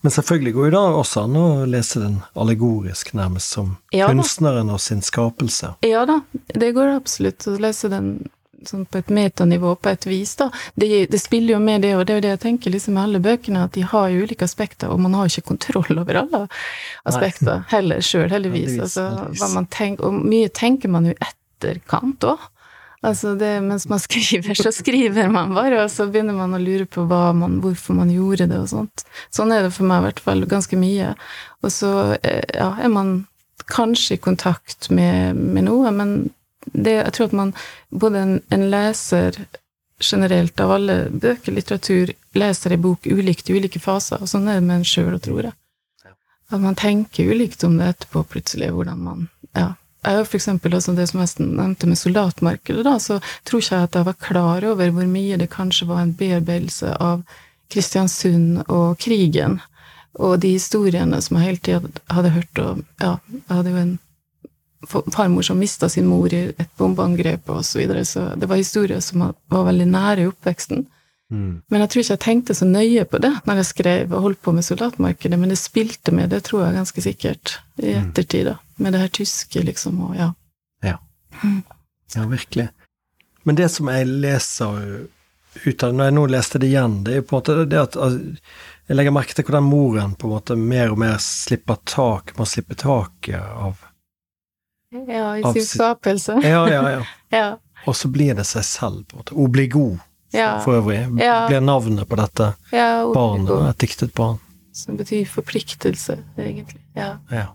[0.04, 4.68] Men selvfølgelig går jo da også an å lese den allegorisk, nærmest som Ja kunstneren
[4.70, 5.70] og sin skapelse.
[5.82, 6.18] Ja da,
[6.52, 8.28] det går absolutt å lese den
[8.70, 10.50] sånn på et metanivå på et vis, da.
[10.80, 13.08] Det, det spiller jo med det, og det er jo det jeg tenker liksom med
[13.08, 16.22] alle bøkene, at de har jo ulike aspekter, og man har jo ikke kontroll over
[16.24, 16.42] alle
[17.08, 18.76] aspekter heller sjøl, heldigvis.
[18.78, 18.98] Heldigvis,
[19.40, 22.50] Altså, tenker, og mye tenker man jo etterkant òg.
[23.04, 26.86] Altså det, mens man skriver, så skriver man bare, og så begynner man å lure
[26.88, 29.04] på hva man, hvorfor man gjorde det og sånt.
[29.34, 31.12] Sånn er det for meg i hvert fall ganske mye.
[31.64, 31.92] Og så
[32.22, 33.16] eh, ja, er man
[33.70, 36.16] kanskje i kontakt med, med noe, men
[36.72, 37.52] det, jeg tror at man,
[37.90, 39.38] både en, en leser
[40.00, 44.58] generelt av alle bøker, litteratur, leser ei bok ulikt i ulike faser, og sånn er
[44.58, 45.56] det med en sjøl, tror jeg.
[46.52, 49.74] At man tenker ulikt om det etterpå, plutselig, hvordan man Ja.
[50.04, 53.74] Jeg har for eksempel også det som jeg nevnte med soldatmarkedet, da, så tror ikke
[53.74, 57.22] jeg at jeg var klar over hvor mye det kanskje var en bearbeidelse av
[57.72, 59.62] Kristiansund og krigen,
[60.20, 61.80] og de historiene som jeg hele tida
[62.12, 63.94] hadde hørt, og ja, jeg hadde jo en
[64.88, 69.00] farmor som mista sin mor i et bombeangrep og så videre, så det var historier
[69.00, 70.86] som var veldig nære i oppveksten.
[71.32, 71.62] Mm.
[71.72, 74.42] Men jeg tror ikke jeg tenkte så nøye på det når jeg skrev og holdt
[74.44, 78.10] på med soldatmarkedet, men det spilte med, det tror jeg ganske sikkert, i Mm.
[78.10, 78.58] ettertid, da.
[78.76, 80.32] Med det her tyske, liksom, og ja.
[82.14, 82.68] Ja, virkelig.
[83.42, 85.06] Men det som jeg leser
[85.64, 87.66] ut av det, når jeg nå leste det igjen, det er jo på en måte
[87.70, 88.36] det at altså,
[88.88, 92.46] jeg legger merke til hvordan moren på en måte mer og mer slipper tak, må
[92.46, 93.80] slippe taket av
[95.08, 96.40] Ja, i sin si- skapelse.
[96.42, 97.04] Ja, ja, ja.
[97.34, 97.46] Ja.
[97.86, 99.34] Og så blir det seg selv, på en måte.
[99.36, 99.98] Obligo,
[100.32, 100.60] Ja.
[100.64, 101.46] for øvrig, Ja.
[101.48, 104.38] blir navnet på dette barnet, et diktet barn.
[104.72, 106.80] Som betyr forpliktelse, egentlig.
[106.96, 107.18] Ja.
[107.30, 107.46] Ja.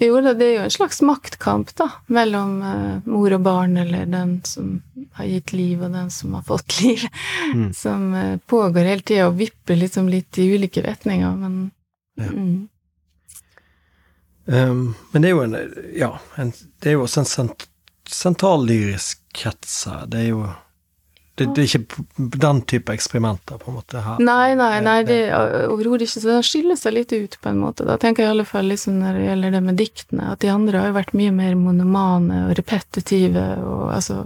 [0.00, 4.04] Jo, det det er jo en slags maktkamp, da, mellom uh, mor og barn, eller
[4.06, 4.82] den som
[5.14, 7.06] har gitt liv, og den som har fått liv,
[7.54, 7.72] Mm.
[7.74, 11.70] som uh, pågår hele tida og vipper liksom litt i ulike retninger, men
[12.18, 12.24] Ja.
[12.32, 12.68] mm.
[14.46, 15.56] Um, men det er jo en
[15.96, 17.66] Ja, en, det er jo også en sent,
[18.06, 20.06] sentrallyrisk krets her.
[20.06, 20.46] Det er jo
[21.36, 24.20] det, det er ikke den type eksperimenter, på en måte, her.
[24.24, 26.22] Nei, nei, nei, det er overhodet ikke.
[26.22, 27.84] Så den skiller seg litt ut, på en måte.
[27.84, 30.48] Da tenker jeg i alle fall liksom når det gjelder det med diktene, at de
[30.48, 34.22] andre har jo vært mye mer monomane og repetitive, og altså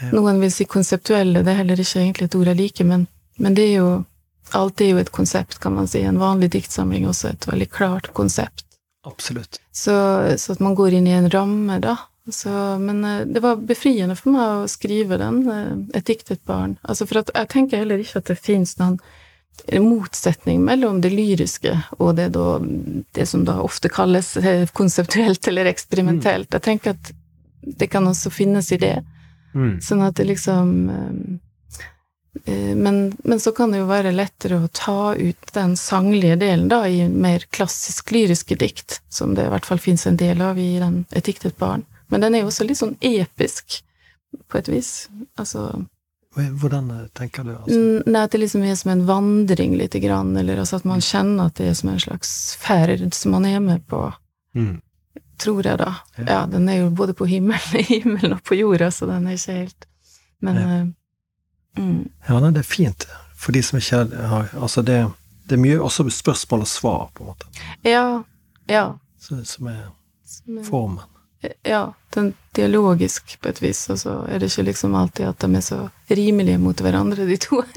[0.00, 0.08] Ja.
[0.16, 3.02] Noen vil si konseptuelle, det er heller ikke egentlig et ord jeg liker, men,
[3.36, 3.90] men det er jo
[4.56, 6.00] Alt er jo et konsept, kan man si.
[6.02, 8.64] En vanlig diktsamling er også et veldig klart konsept.
[9.06, 9.60] Absolutt.
[9.72, 9.92] Så,
[10.38, 11.96] så at man går inn i en ramme, da.
[12.32, 16.76] Så, men eh, det var befriende for meg å skrive den, eh, et diktet barn.
[16.82, 19.00] Altså for at jeg tenker heller ikke at det fins noen
[19.84, 22.60] motsetning mellom det lyriske og det, da,
[23.16, 26.52] det som da ofte kalles eh, konseptuelt eller eksperimentelt.
[26.52, 27.12] Jeg tenker at
[27.60, 28.98] det kan også finnes i det.
[29.52, 29.80] Mm.
[29.84, 30.70] Sånn at det liksom
[32.76, 36.84] men, men så kan det jo være lettere å ta ut den sanglige delen da,
[36.88, 40.78] i mer klassisk lyriske dikt, som det i hvert fall fins en del av i
[40.78, 41.84] den Et diktet barn.
[42.10, 43.80] Men den er jo også litt sånn episk,
[44.46, 45.08] på et vis.
[45.38, 45.84] Altså
[46.36, 47.56] Hvordan eh, tenker du?
[47.56, 47.78] Altså?
[48.06, 51.50] Nei, at det liksom er som en vandring lite grann, eller altså at man kjenner
[51.50, 54.04] at det er som en slags ferd som man er med på.
[54.54, 54.78] Mm.
[55.42, 55.96] Tror jeg, da.
[56.20, 56.24] Ja.
[56.28, 59.58] Ja, den er jo både på himmelen, himmelen og på jorda, så den er ikke
[59.64, 59.86] helt
[60.40, 60.80] Men Ja.
[61.78, 63.06] Mm, Ja, nei, det er fint
[63.40, 64.98] for de som ikke har Altså, det,
[65.48, 67.46] det er mye også spørsmål og svar, på en måte,
[67.84, 68.22] Ja.
[68.68, 68.84] Ja.
[69.18, 69.88] så, som er
[70.66, 71.00] formen.
[71.64, 75.56] Ja, den dialogisk på et vis, og så er det ikke liksom alltid at de
[75.56, 75.78] er så
[76.12, 77.62] rimelige mot hverandre, de to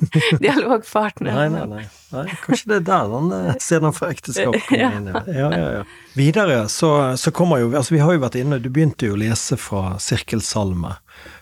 [0.00, 1.48] Nei, dialogpartnerne.
[1.52, 1.82] nei, nei,
[2.14, 2.24] nei.
[2.46, 4.88] Kanskje det er der den eh, scenen for ekteskap Ja.
[4.96, 5.10] inn.
[5.12, 5.82] Ja, ja, ja.
[6.16, 9.20] Videre så, så kommer jo Altså, vi har jo vært inne Du begynte jo å
[9.20, 10.94] lese fra Sirkelsalme,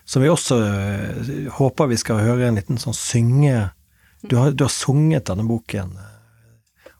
[0.09, 3.69] som vi også eh, håper vi skal høre en liten sånn synge
[4.25, 5.93] Du har, du har sunget denne boken.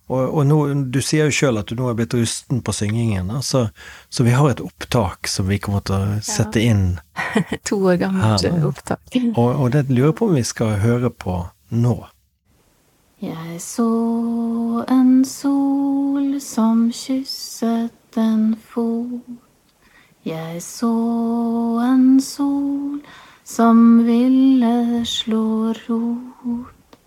[0.10, 0.58] Og, og nå,
[0.94, 4.26] du sier jo sjøl at du nå er blitt rusten på syngingen, Altså, så, så
[4.26, 6.86] vi har et opptak som vi kommer til å sette inn.
[7.70, 9.04] To år gammelt opptak.
[9.36, 11.42] Og, og det lurer på om vi skal høre på
[11.76, 11.98] nå.
[13.20, 13.90] Jeg så
[14.88, 19.49] en sol som kysset en fot.
[20.26, 20.92] Jeg så
[21.80, 23.00] en sol
[23.48, 26.98] som ville slå rot.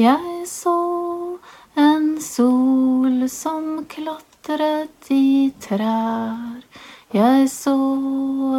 [0.00, 1.36] Jeg så
[1.76, 6.64] en sol som klatret i trær.
[7.12, 7.76] Jeg så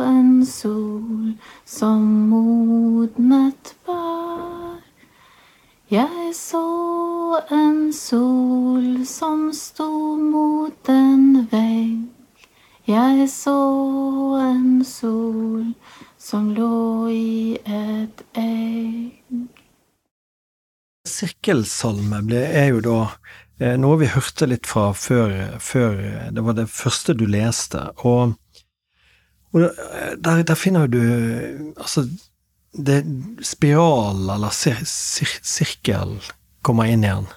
[0.05, 1.34] en sol
[1.66, 4.78] som modnet bær.
[5.89, 6.66] Jeg så
[7.49, 9.89] en sol som sto
[10.22, 12.12] mot en vegg.
[12.84, 13.56] Jeg så
[14.44, 15.70] en sol
[16.20, 19.14] som lå i et egg.
[21.08, 22.98] Sirkelsalme er jo da
[23.62, 25.32] eh, noe vi hørte litt fra før,
[25.64, 28.36] før eh, det var det første du leste, og,
[29.56, 29.66] og
[30.20, 31.00] der, der finner du
[31.78, 32.04] altså
[32.74, 33.00] det
[33.46, 36.18] spiral eller sir, sir, sirkel
[36.66, 37.32] kommer inn igjen.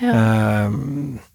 [0.00, 0.12] Ja.
[0.12, 1.28] Eh,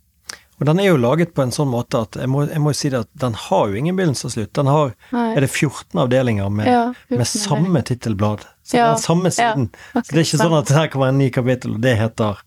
[0.60, 2.90] og den er jo laget på en sånn måte at jeg må, jeg må si
[2.90, 4.54] det at den har jo ingen begynnelse og slutt.
[4.56, 5.36] Den har Nei.
[5.36, 8.46] er det 14 avdelinger med, Ja, 14 med samme tittelblad.
[8.64, 9.70] Så Ja, den samme siden.
[9.94, 12.40] ja, så det er ikke sånn at her kommer en ny kapittel, og det heter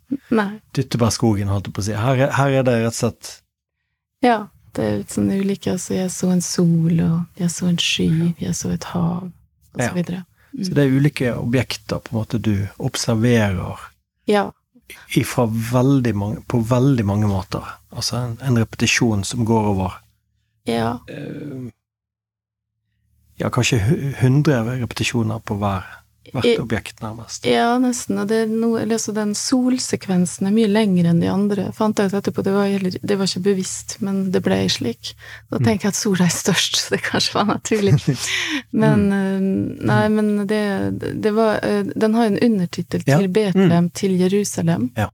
[0.75, 1.93] Dyttebærskogen, holdt jeg på å si.
[1.93, 3.31] Her, er- her er det rett og slett
[4.23, 4.39] Ja,
[4.75, 5.73] det er litt sånn ulike.
[5.77, 9.29] Altså, jeg så en sol, og jeg så en sky, jeg så et hav,
[9.75, 10.25] og så videre.
[10.59, 13.79] Så det er ulike objekter på en måte du observerer
[14.27, 14.51] Ja.
[15.73, 17.65] Veldig mange, på veldig mange måter.
[17.93, 19.99] Altså en, en repetisjon som går over
[20.67, 20.97] Ja.
[21.11, 21.71] Uh,
[23.39, 25.85] Ja, kanskje hu- 100 repetisjoner på hver,
[26.35, 27.47] hvert objekt, nærmest.
[27.49, 28.19] Ja, nesten.
[28.23, 31.69] Og det er altså den solsekvensen er mye lengre enn de andre.
[31.77, 35.13] Fant jeg ut etterpå, det var, det var ikke bevisst, men det ble slik.
[35.53, 37.95] Da tenker jeg at sola er størst, så det kanskje var naturlig.
[38.85, 39.47] Men eh,
[39.89, 40.61] Nei, men det,
[41.23, 43.19] det var eh, Den har en undertittel Ja.
[43.19, 44.91] til Betlehem, til Jerusalem.
[44.97, 45.09] Ja.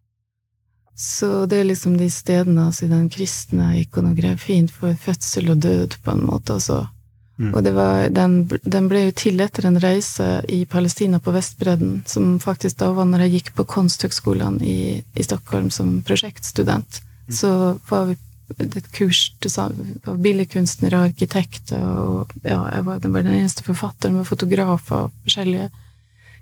[0.97, 5.97] Så det er liksom de stedene altså, i den kristne ikonografien for fødsel og død,
[6.05, 6.55] på en måte.
[6.59, 6.85] Altså.
[7.37, 7.51] Mm.
[7.51, 12.05] Og det var, den, den ble jo til etter en reise i Palestina på Vestbredden,
[12.07, 17.01] som faktisk da var når jeg gikk på Konsthøgskolen i, i Stockholm som prosjektstudent.
[17.33, 17.51] Så
[17.89, 18.19] var vi
[18.61, 19.73] et kurs av
[20.21, 25.71] billedkunstnere og arkitekter, og ja, jeg var, den eneste forfatteren med fotografer og forskjellige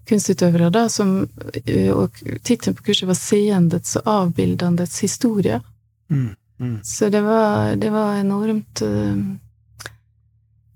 [0.08, 1.28] kunstutøvere da, som
[1.64, 5.62] eh, Og tittelen på kurset var 'Seendets og avbildandets historie'.
[6.10, 6.34] Mm.
[6.58, 6.78] Mm.
[6.82, 9.16] Så det var, det var enormt eh,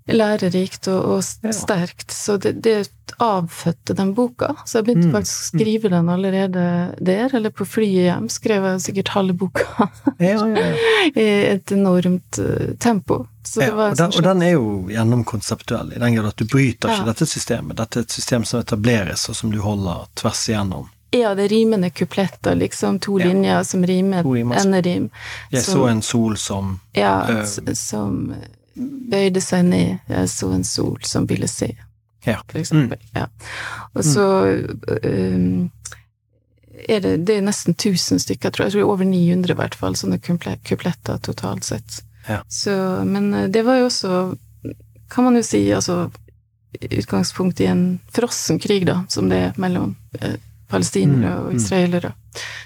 [0.09, 2.11] lærerikt og, og sterkt.
[2.15, 2.91] Så det, det
[3.23, 4.53] avfødte den boka.
[4.67, 5.13] Så jeg begynte Mm.
[5.15, 8.29] faktisk å skrive den allerede der, eller på flyet hjem.
[8.29, 9.89] Skrev jeg sikkert halve boka
[10.19, 10.75] Ja, ja, ja.
[11.17, 13.27] i et enormt eh, tempo.
[13.47, 16.37] Så det ja var og, den, og den er jo gjennomkonseptuell, i den grad at
[16.37, 17.77] du bryter ikke dette systemet.
[17.79, 20.89] Dette er et system som etableres, og som du holder tvers igjennom.
[21.15, 22.99] Ja, det er rimende kupletter, liksom.
[23.01, 23.29] To Ja.
[23.31, 24.25] linjer som rimer.
[24.27, 25.11] Rim Enderim.
[25.53, 28.35] Jeg Som- så en sol som Ja, øh, som
[28.77, 29.99] bøyde seg ned.
[30.11, 31.73] Jeg så en sol som ville se,
[32.27, 32.41] Ja.
[32.51, 32.99] for eksempel.
[33.15, 33.27] Ja.
[33.95, 34.27] Og så
[35.05, 35.71] um,
[36.89, 38.75] er det, det er nesten 1000 stykker, tror jeg.
[38.75, 42.03] jeg tror over 900 i hvert fall, sånne kupletter totalt sett.
[42.29, 42.43] Ja.
[42.51, 42.75] Så,
[43.07, 44.11] men eh, det var jo også,
[45.09, 46.11] kan man jo si, altså
[46.77, 50.37] utgangspunkt i en frossen krig, da, som det er mellom eh,
[50.71, 51.57] palestinere Mm, og mm.
[51.57, 52.13] israelere.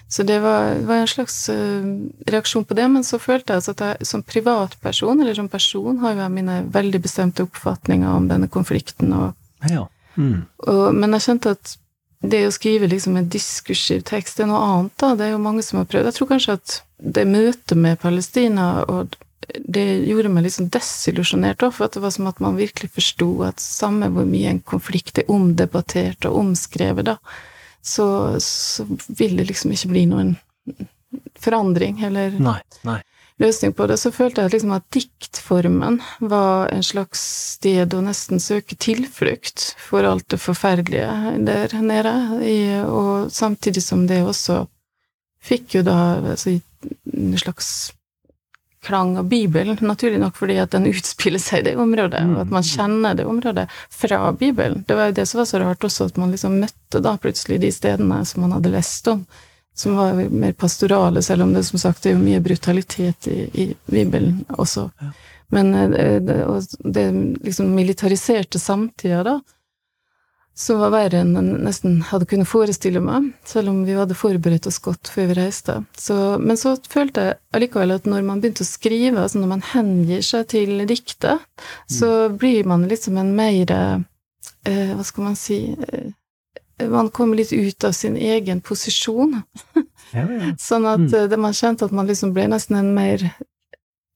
[0.08, 1.84] Så det var, var en slags uh,
[2.26, 5.98] reaksjon på det, men så følte jeg altså at jeg som privatperson, eller som person,
[5.98, 9.34] har jo jeg mine veldig bestemte oppfatninger om denne konflikten, og,
[9.70, 9.86] Ja.
[10.16, 10.42] Mm.
[10.66, 11.76] og, men jeg kjente at
[12.20, 15.14] det å skrive liksom en diskursiv tekst, det er noe annet, da.
[15.16, 16.10] Det er jo mange som har prøvd.
[16.10, 19.16] Jeg tror kanskje at det møtet med Palestina og
[19.50, 22.92] det gjorde meg litt sånn desillusjonert òg, for at det var som at man virkelig
[22.94, 27.16] forsto at samme hvor mye en konflikt er omdebattert og omskrevet, da,
[27.82, 30.34] så, så vil det liksom ikke bli noen
[31.40, 32.58] forandring, eller Nei.
[32.86, 32.98] Nei.
[33.40, 33.96] løsning på det.
[34.00, 37.22] Så følte jeg liksom at diktformen var en slags
[37.56, 42.14] sted å nesten søke tilflukt for alt det forferdelige der nede,
[42.86, 44.64] og samtidig som det også
[45.40, 45.96] fikk jo da
[46.34, 46.58] altså,
[47.16, 47.90] en slags
[48.86, 52.54] klang av Bibelen, naturlig nok fordi at den utspiller seg i det området, og at
[52.54, 54.84] man kjenner det området fra Bibelen.
[54.88, 57.60] Det var jo det som var så rart også, at man liksom møtte da plutselig
[57.62, 59.24] de stedene som man hadde lest om,
[59.76, 63.66] som var mer pastorale, selv om det som sagt er jo mye brutalitet i, i
[63.86, 64.90] Bibelen også.
[65.50, 66.42] Men det, det,
[66.84, 67.06] det
[67.46, 69.40] liksom militariserte samtida, da,
[70.60, 74.68] som var verre enn jeg nesten hadde kunnet forestille meg, selv om vi hadde forberedt
[74.68, 75.78] oss godt før vi reiste.
[75.96, 79.64] Så, men så følte jeg allikevel at når man begynte å skrive, altså når man
[79.72, 81.40] hengir seg til diktet,
[81.88, 82.38] så mm.
[82.42, 87.84] blir man liksom en mer eh, Hva skal man si eh, Man kommer litt ut
[87.84, 89.38] av sin egen posisjon.
[90.12, 90.52] Ja, ja.
[90.68, 91.16] sånn at mm.
[91.24, 93.24] Eh, man kjente at man liksom ble nesten en mer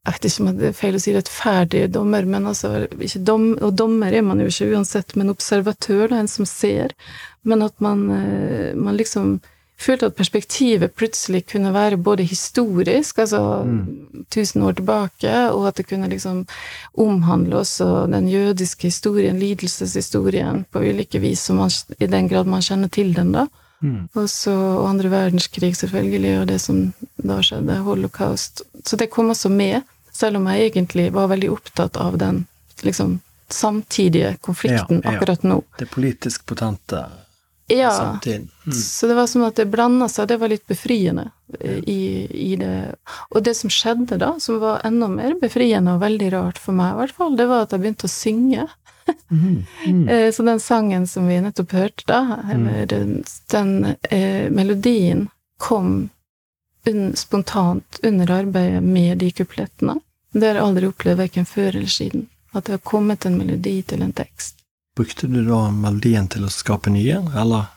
[0.05, 2.85] jeg vet ikke om det er feil å si rettferdig dommer, men altså
[3.25, 6.93] dom, Og dommer er man jo ikke uansett, men observatør, da, en som ser.
[7.43, 9.39] Men at man, eh, man liksom
[9.81, 14.27] følte at perspektivet plutselig kunne være både historisk, altså mm.
[14.31, 16.45] tusen år tilbake, og at det kunne liksom
[17.01, 22.93] omhandle også den jødiske historien, lidelseshistorien, på ulike vis, man, i den grad man kjenner
[22.93, 23.49] til den, da.
[23.85, 24.07] Mm.
[24.15, 26.85] Og så og andre verdenskrig, selvfølgelig, og det som
[27.17, 28.63] da skjedde, holocaust.
[28.85, 29.83] Så det kom også med.
[30.15, 32.45] Selv om jeg egentlig var veldig opptatt av den
[32.87, 33.19] liksom
[33.51, 35.17] samtidige konflikten ja, ja.
[35.17, 35.61] akkurat nå.
[35.79, 37.05] Det politisk potente
[37.67, 38.49] ja, samtiden.
[38.67, 38.79] Mm.
[38.79, 41.31] Så det var som at det blanda seg, det var litt befriende
[41.87, 42.95] i, i, det.
[43.31, 46.93] Og det som skjedde da, som var enda mer befriende og veldig rart for meg
[46.93, 48.67] i hvert fall, det var at jeg begynte å synge.
[49.31, 49.65] Mm.
[49.87, 50.05] Mm.
[50.37, 53.17] Så den sangen som vi nettopp hørte da, eller den,
[53.53, 55.29] den eh, melodien
[55.61, 56.11] kom
[56.91, 59.99] un, spontant under arbeidet med de kuplettene.
[60.33, 62.27] Det har jeg aldri opplevd verken før eller siden.
[62.55, 64.61] At det har kommet en melodi til en tekst.
[64.97, 67.71] Brukte du da melodien til å skape nye, eller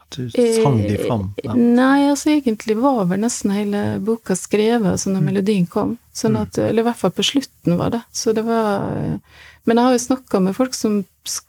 [0.00, 1.26] at du sang de fram?
[1.42, 1.52] Ja.
[1.52, 5.28] Eh, nei, altså egentlig var vel nesten hele boka skrevet altså når mm.
[5.28, 5.96] melodien kom.
[6.16, 8.00] Sånn at, eller i hvert fall på slutten var det.
[8.12, 9.18] Så det var
[9.64, 10.98] Men jeg har jo snakka med folk som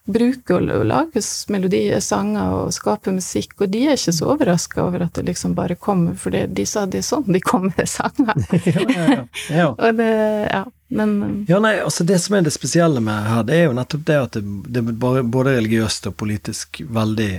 [0.07, 1.19] bruker å lage
[1.51, 5.55] melodier, sanger og skape musikk, og de er ikke så overraska over at det liksom
[5.57, 8.39] bare kommer, for de sa det er sånn de kommer med sanger.
[8.71, 9.17] ja, ja,
[9.51, 9.67] ja.
[9.75, 10.09] og det,
[10.47, 10.63] ja,
[10.95, 11.17] men
[11.51, 14.19] Ja, nei, altså det som er det spesielle med her, det er jo nettopp det
[14.29, 17.31] at det, det er både religiøst og politisk veldig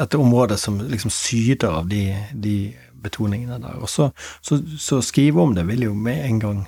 [0.00, 2.74] et område som liksom syder av de, de
[3.04, 3.78] betoningene der.
[3.80, 4.10] Og så,
[4.44, 6.64] så, så skrive om det vil jo med en gang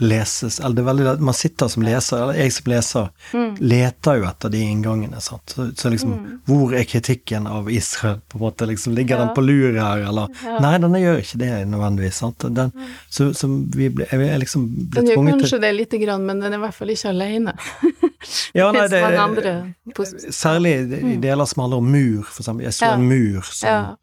[0.00, 3.50] leses Eller det er veldig Man sitter som leser, eller jeg som leser, mm.
[3.60, 5.54] leter jo etter de inngangene, sant.
[5.54, 6.30] Så, så liksom mm.
[6.48, 8.68] Hvor er kritikken av Israel, på en måte?
[8.70, 9.24] Liksom, ligger ja.
[9.24, 10.56] den på lur her, eller ja.
[10.64, 12.48] Nei, den gjør ikke det nødvendigvis, sant.
[12.48, 12.96] Den, mm.
[13.08, 16.42] så, så, vi ble, jeg er liksom ble tvunget til kanskje det lite grann, men
[16.42, 17.56] den er i hvert fall ikke alene.
[18.58, 19.04] ja, nei, det,
[20.34, 21.14] særlig i mm.
[21.22, 22.68] deler som handler om mur, for eksempel.
[22.68, 22.96] Jeg så ja.
[22.96, 23.94] en mur som,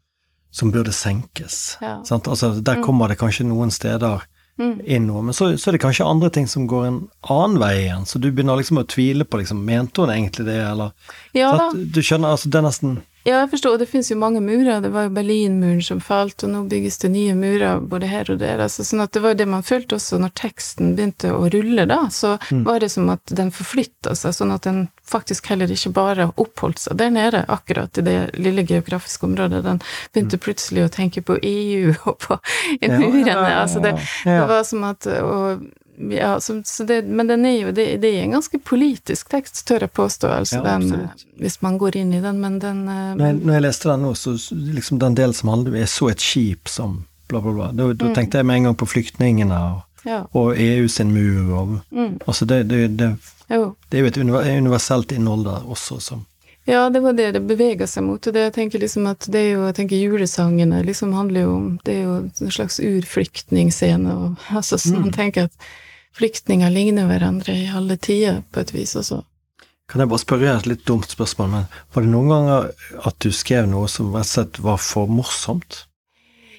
[0.62, 1.62] som burde senkes.
[1.80, 2.30] Sant?
[2.30, 2.86] Altså, der mm.
[2.86, 4.22] kommer det kanskje noen steder
[4.58, 5.04] mm.
[5.06, 5.22] noe.
[5.28, 7.00] Men så, så, er det kanskje andre ting som går en
[7.30, 10.58] annen vei igjen, så du begynner liksom å tvile på liksom, Mente hun egentlig det,
[10.64, 10.92] eller
[11.36, 12.98] ja, at, Du skjønner, altså det er nesten
[13.28, 13.76] ja, jeg forstår.
[13.78, 14.80] Det finnes jo mange murer.
[14.80, 18.40] Det var jo Berlinmuren som falt, og nå bygges det nye murer både her og
[18.40, 18.62] der.
[18.64, 22.00] Altså, sånn at det var det man følte også når teksten begynte å rulle, da.
[22.14, 22.62] Så mm.
[22.64, 26.80] var det som at den forflytta seg, sånn at den faktisk heller ikke bare oppholdt
[26.86, 29.60] seg der nede, akkurat i det lille geografiske området.
[29.66, 29.82] Den
[30.14, 30.44] begynte mm.
[30.48, 32.40] plutselig å tenke på EU og på
[32.88, 33.26] murene.
[33.28, 35.68] Ja, ja, ja, altså det, det, var som at og,
[35.98, 39.64] ja, så, så det, men den er jo det, det, er en ganske politisk tekst,
[39.66, 41.08] tør jeg påstå, altså ja, den,
[41.42, 44.06] hvis man går inn i den, men den uh, når, jeg, når jeg leste den
[44.06, 44.36] nå, så
[44.78, 47.72] liksom den delen som handler om Jeg så et skip som bla, bla, bla.
[47.72, 48.14] Da, da mm.
[48.14, 50.22] tenkte jeg med en gang på flyktningene og, ja.
[50.38, 52.20] og EU sin mur og mm.
[52.26, 53.12] Altså, det, det, det,
[53.90, 56.26] det, er jo et universelt innhold der også, som
[56.68, 58.20] ja, det var det det bevega seg mot.
[58.20, 61.52] Og det jeg tenker liksom at det er jo, jeg tenker julesangene liksom handler jo
[61.54, 65.14] om Det er jo en slags urflyktningsscene, og altså sånn mm.
[65.16, 65.70] tenker at
[66.16, 69.22] flyktninger ligner hverandre i alle tider, på et vis også.
[69.88, 72.66] Kan jeg bare spørre et litt dumt spørsmål, men var det noen ganger
[73.08, 75.84] at du skrev noe som rett og slett var for morsomt?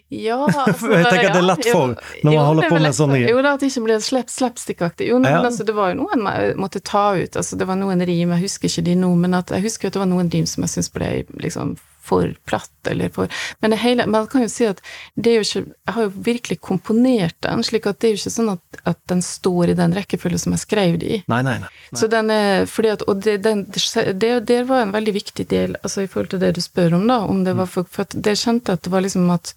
[0.09, 1.91] Ja, altså, Jeg tenker at det er lett for
[2.25, 5.11] når man holder på med sånne Jo da, at det ikke ble slapstick-aktig.
[5.11, 5.43] Jo, men ja.
[5.45, 7.37] altså, det var jo noen jeg måtte ta ut.
[7.37, 9.99] Altså, det var noen rim, jeg husker ikke de nå, men at, jeg husker at
[9.99, 11.11] det var noen rim som jeg syntes ble
[11.45, 11.77] liksom
[12.09, 13.29] for platt, eller for
[13.61, 14.81] Men det hele Man kan jo si at
[15.15, 18.21] det er jo ikke Jeg har jo virkelig komponert den, slik at det er jo
[18.23, 21.21] ikke sånn at, at den står i den rekkefølge som jeg skrev det i.
[21.31, 21.71] Nei, nei, nei.
[21.97, 25.77] Så den er fordi at Og det, den, det, det, var en veldig viktig del,
[25.83, 28.37] altså i forhold til det du spør om, da, om det var for For det
[28.39, 29.53] kjente at det var liksom at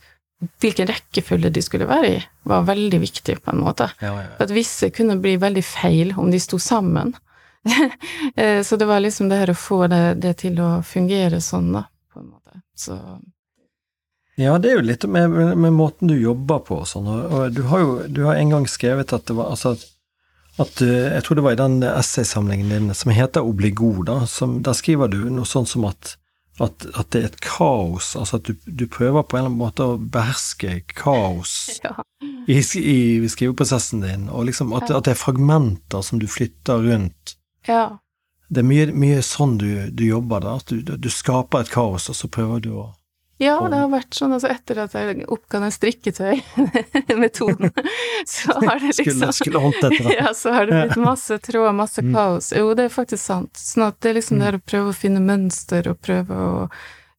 [0.63, 3.89] hvilken rekkefølge de skulle være i, var veldig viktig, på en måte.
[4.03, 4.31] Ja, ja.
[4.37, 7.15] For at visse kunne bli veldig feil om de sto sammen.
[8.37, 11.69] Eh, så det var liksom det her å få det, det til å fungere sånn,
[11.77, 11.85] da.
[12.77, 12.99] Så
[14.41, 17.67] Ja, det er jo litt med, med, måten du jobber på og sånn, og du
[17.69, 19.85] har jo du har en gang skrevet at det var altså at,
[20.63, 24.77] at Jeg tror det var i den essaysamlingen din som heter Obligo, da, som, der
[24.77, 26.17] skriver du noe sånn som at,
[26.61, 29.63] at, at det er et kaos, altså at du, du prøver på en eller annen
[29.63, 31.55] måte å beherske kaos
[31.85, 31.95] ja.
[32.49, 37.37] i, i skriveprosessen din, og liksom at, at det er fragmenter som du flytter rundt.
[37.69, 37.99] ja.
[38.53, 40.57] Det er mye, mye sånn du, du jobber, da.
[40.61, 42.91] At du, du skaper et kaos, og så prøver du å
[43.43, 47.73] Ja, det har vært sånn altså etter at jeg oppga den strikketøy-metoden,
[48.29, 50.17] så har det liksom skulle håndt etter det.
[50.21, 52.13] Ja, så har det blitt masse tråd, masse Mm.
[52.15, 52.53] kaos.
[52.57, 53.57] Jo, det er faktisk sant.
[53.59, 56.67] Sånn at det er liksom det å prøve å finne mønster og prøve å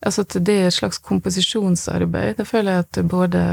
[0.04, 2.34] Altså at det er et slags komposisjonsarbeid.
[2.36, 3.44] Det føler jeg at både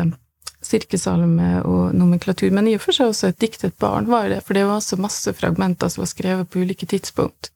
[0.67, 4.59] sirkesalme og nomenklatur, men i og for seg også et diktet barn var det, for
[4.59, 7.53] det var også masse fragmenter som var skrevet på ulike tidspunkt,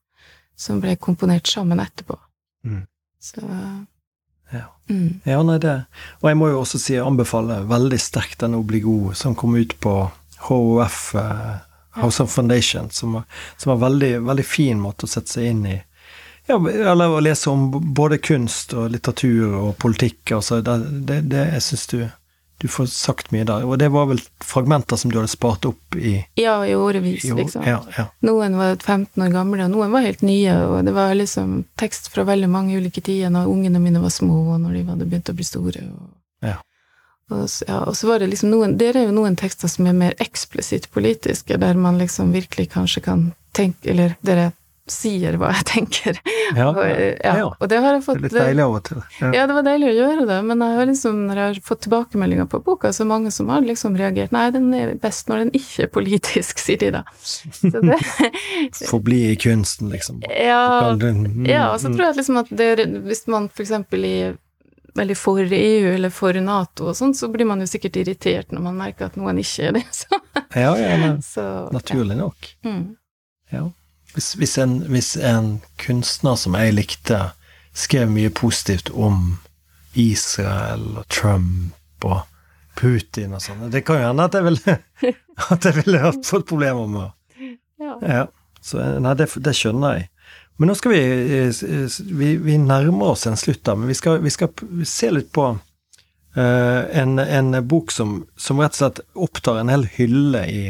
[0.56, 2.18] som ble komponert sammen etterpå.
[2.66, 2.86] Mm.
[3.22, 3.40] Så
[4.52, 4.66] Ja.
[4.88, 5.20] mm.
[5.24, 5.86] Ja, nei, det
[6.22, 9.74] Og jeg må jo også si jeg anbefaler veldig sterkt den Obligo som kom ut
[9.80, 10.10] på
[10.48, 11.56] HOF, eh,
[11.96, 13.24] House of Foundation, som
[13.56, 15.82] som var veldig, veldig fin måte å sette seg inn i.
[16.46, 20.32] Ja, eller å lese om både kunst og litteratur og politikk.
[20.36, 20.74] Altså, det,
[21.08, 21.98] det, det jeg syns du
[22.64, 23.66] du får sagt mye der.
[23.68, 27.60] Og det var vel fragmenter som du hadde spart opp i, Ja, i årevis, liksom.
[27.68, 28.06] Ja, ja.
[28.24, 32.08] Noen var 15 år gamle, og noen var helt nye, og det var liksom tekst
[32.14, 35.28] fra veldig mange ulike tider når ungene mine var små, og når de hadde begynt
[35.28, 35.84] å bli store.
[35.92, 36.08] Og,
[36.48, 36.56] Ja.
[37.30, 40.16] og, og så var det liksom noen Det er jo noen tekster som er mer
[40.20, 44.52] eksplisitt politiske, der man liksom virkelig kanskje kan tenke Eller dere
[44.90, 46.18] sier hva jeg tenker.
[46.54, 47.44] Ja, og, ja, ja.
[47.48, 48.98] og det har jeg Det er fått litt deilig av og til.
[49.18, 49.30] Ja.
[49.32, 51.80] ja, det var deilig å gjøre det, men jeg har liksom, når jeg har fått
[51.86, 55.52] tilbakemeldinger på boka, så mange som har liksom reagert Nei, den er best når den
[55.56, 57.02] ikke er politisk, sier de da.
[57.24, 57.98] Så det,
[58.92, 60.20] Forbli i kunsten, liksom.
[60.28, 61.96] ja, mm, ja, og så mm.
[61.96, 64.36] tror jeg liksom at det, er- hvis man for eksempel er
[64.94, 68.66] veldig for EU eller for Nato og sånn, så blir man jo sikkert irritert når
[68.68, 69.86] man merker at noen ikke er det.
[69.96, 70.20] Så,
[70.54, 72.52] Ja, ja, men så naturlig nok.
[72.66, 72.84] Mm.
[73.50, 73.64] Ja.
[74.14, 77.18] Hvis, hvis, en, hvis en kunstner som jeg likte,
[77.74, 79.40] skrev mye positivt om
[79.98, 82.22] Israel og Trump og
[82.78, 84.78] Putin og sånn, det kan jo hende at jeg ville,
[85.54, 87.10] at jeg ville hatt fått problemer med
[87.82, 87.98] Ja.
[88.00, 88.24] Ja.
[88.64, 90.08] Så nei, det, det skjønner jeg.
[90.56, 91.64] Men nå skal vi eh,
[92.16, 94.54] Vi, vi nærmer oss en slutt da, men vi skal, vi skal
[94.88, 99.88] se litt på uh, en, en bok som, som rett og slett opptar en hel
[99.98, 100.64] hylle i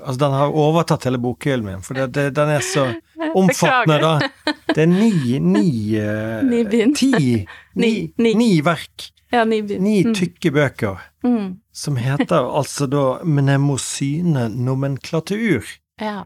[0.00, 2.86] Altså, den har overtatt hele bokhyllen min, for det, det, den er så
[3.40, 4.52] omfattende, da.
[4.74, 6.96] Det er ni Ni, eh, Ni bind.
[6.98, 7.44] Ti ni,
[7.82, 8.34] Ni, ni.
[8.34, 9.10] ni verk.
[9.34, 9.82] Ja, Nibin.
[9.82, 10.14] Ni Mm.
[10.14, 11.00] tykke bøker.
[11.26, 11.56] Mm.
[11.74, 15.64] Som heter altså da Mnemosyne nomenklatur.
[16.00, 16.20] Ja.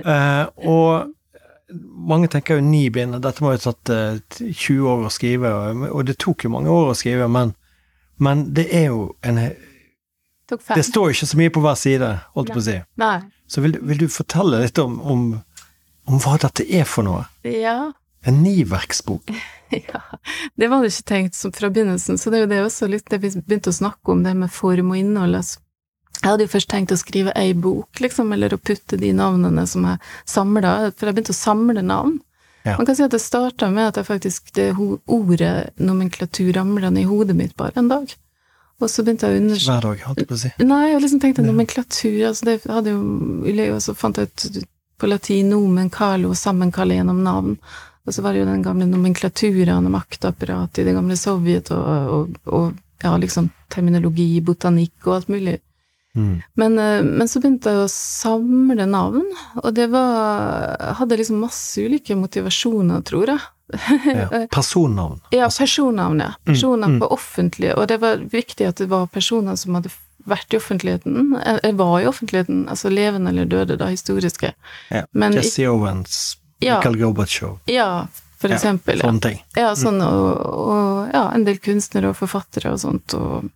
[0.00, 1.10] Eh, og
[2.08, 5.82] mange tenker jo ni bind, dette må jo tatt eh, 20 år å skrive, og,
[5.90, 7.52] og det tok jo mange år å skrive, men,
[8.18, 9.42] men det er jo en.
[10.48, 12.76] Det står ikke så mye på hver side, holdt jeg på å si.
[13.00, 13.16] Nei.
[13.48, 15.24] Så vil, vil du fortelle litt om, om,
[16.08, 17.26] om hva dette er for noe?
[17.44, 17.92] Ja.
[18.26, 19.32] En niverksbok?
[19.68, 20.00] Ja,
[20.56, 23.10] det var det ikke tenkt som fra begynnelsen, så det er jo det også litt
[23.12, 25.36] det vi begynte å snakke om, det med form og innhold.
[25.36, 25.60] Altså.
[26.22, 29.66] Jeg hadde jo først tenkt å skrive ei bok, liksom, eller å putte de navnene
[29.68, 32.16] som jeg samla, for jeg begynte å samle navn.
[32.64, 32.78] Ja.
[32.78, 37.04] Man kan si at det starta med at jeg faktisk det ordet nomenklatur ramla ned
[37.04, 38.16] i hodet mitt bare en dag.
[38.78, 40.50] Og så begynte jeg å undersøke Hver dag, holdt jeg på å si.
[40.62, 44.64] Nei, jeg liksom tenkte nomenklatur, altså det hadde jo Og så fant jeg ut
[44.98, 47.56] på latin nomen carlo, sammenkalle gjennom navn.
[48.08, 52.38] Og så var det jo den gamle nomenklaturene, maktapparatet i det gamle Sovjet, og, og,
[52.50, 55.58] og ja, liksom terminologi, botanikk og alt mulig.
[56.18, 56.32] Mm.
[56.60, 59.22] Men, eh, men så begynte jeg å samle navn,
[59.62, 63.46] og det var hadde liksom masse ulike motivasjoner, tror jeg.
[64.08, 64.26] Ja.
[64.56, 65.20] Personnavn.
[65.34, 66.32] Ja, personnavn, ja.
[66.44, 67.00] Personer mm.
[67.00, 69.92] på offentlige, og det var viktig at det var personer som hadde
[70.28, 74.52] vært i offentligheten, eller var i offentligheten, altså levende eller døde, da, historiske.
[74.92, 75.04] Ja.
[75.12, 76.80] Men Jesse Owens, Ja.
[76.80, 77.60] Michael Gorbatsjov.
[77.70, 78.08] Ja,
[78.38, 78.98] for eksempel.
[78.98, 79.36] Ja, Sånne ting.
[79.54, 83.46] ja sånn, og, og ja, en del kunstnere og forfattere og sånt, og,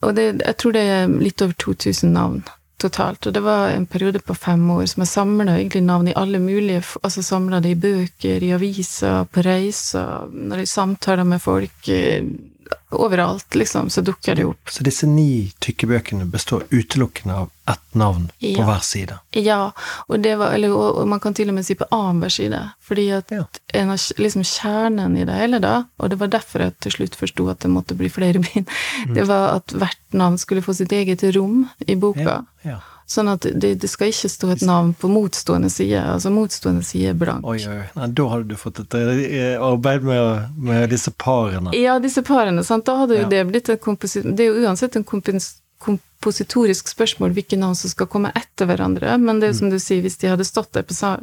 [0.00, 2.40] og det, jeg tror det er litt over 2000 navn
[2.78, 6.14] totalt, og det var en periode på fem år som jeg samla egentlig navn i
[6.16, 11.42] alle mulige, altså samla det i bøker, i aviser, på reiser, når jeg samtaler med
[11.42, 12.22] folk, eh,
[12.90, 14.70] overalt, liksom, så dukker det opp.
[14.72, 19.18] Så disse ni tykke bøkene består utelukkende av ett navn på hver side?
[19.36, 19.72] Ja,
[20.08, 22.62] og det var Eller og, og man kan til og med si på annenhver side.
[22.80, 23.44] Fordi at Ja.
[23.74, 27.14] en av liksom kjernen i det hele, da, og det var derfor jeg til slutt
[27.20, 28.66] forsto at det måtte bli flere bind,
[29.06, 29.14] Mm.
[29.14, 32.44] det var at hvert navn skulle få sitt eget rom i boka.
[32.64, 32.70] Ja.
[32.70, 32.78] ja.
[33.08, 35.96] Sånn at det, det skal ikke stå et navn på motstående side.
[36.12, 37.40] Altså motstående side er blank.
[37.48, 37.78] Oi, oi.
[37.96, 41.72] Nei, da hadde du fått et eh, arbeid med, med disse parene.
[41.72, 42.77] Ja, disse parene, sant.
[42.84, 43.28] Da hadde jo Ja.
[43.28, 44.22] det blitt komposi...
[44.22, 49.40] Det er jo uansett en kompositorisk spørsmål hvilke navn som skal komme etter hverandre, men
[49.40, 51.16] det er jo som du sier, hvis de hadde stått der på sa...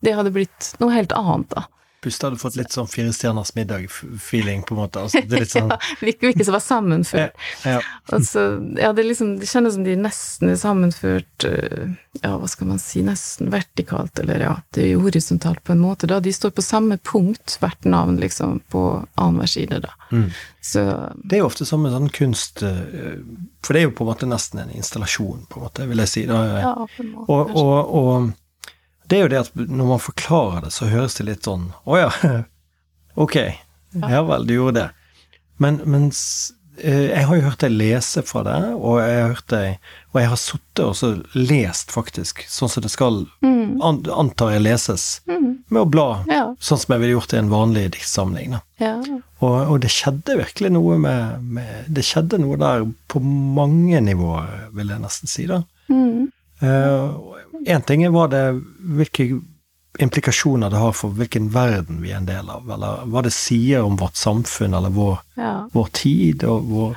[0.00, 1.66] Det hadde blitt noe helt annet, da.
[2.00, 5.02] Du hadde fått litt sånn Fire stjerners middag-feeling, på en måte.
[5.04, 7.36] Altså, det er litt sånn Ja, virker ikke som var sammenført.
[7.64, 7.80] Ja, ja.
[8.14, 8.44] Altså,
[8.78, 11.92] ja, det, liksom, det kjennes som de nesten er sammenført øh,
[12.22, 15.82] Ja, hva skal man si, nesten vertikalt, eller ja, det er jo horisontalt på en
[15.84, 16.20] måte, da.
[16.24, 18.84] De står på samme punkt, hvert navn, liksom, på
[19.14, 19.94] annenhver side, da.
[20.10, 20.30] Mm.
[20.60, 20.84] Så
[21.22, 23.20] Det er jo ofte som en sånn kunst eh,
[23.62, 26.12] For det er jo på en måte nesten en installasjon, på en måte, vil jeg
[26.12, 26.26] si.
[26.28, 26.40] Da.
[26.64, 27.32] ja, på en måte.
[27.32, 28.30] Og, og, og
[29.10, 31.98] det er jo det at når man forklarer det, så høres det litt sånn Å
[31.98, 32.10] ja,
[33.26, 33.36] ok.
[34.06, 34.88] Ja vel, du gjorde det.
[35.60, 36.04] Men, men
[36.80, 40.20] eh, jeg har jo hørt deg lese fra det, og jeg har hørt deg Og
[40.22, 43.76] jeg har sittet og så lest, faktisk, sånn som det skal Mm.
[43.86, 45.02] an, Antar jeg leses.
[45.30, 45.50] Mm.
[45.70, 46.54] Med å bla, Ja.
[46.58, 48.56] sånn som jeg ville gjort i en vanlig diktsamling.
[48.80, 48.94] Ja.
[49.40, 54.70] Og, og det skjedde virkelig noe med, med Det skjedde noe der på mange nivåer,
[54.74, 55.60] vil jeg nesten si, da.
[55.92, 56.30] Mm.
[57.66, 58.62] Én ting er det,
[58.96, 59.40] hvilke
[60.00, 63.82] implikasjoner det har for hvilken verden vi er en del av, eller hva det sier
[63.84, 65.54] om vårt samfunn, eller vår, ja.
[65.72, 66.96] vår tid, og vår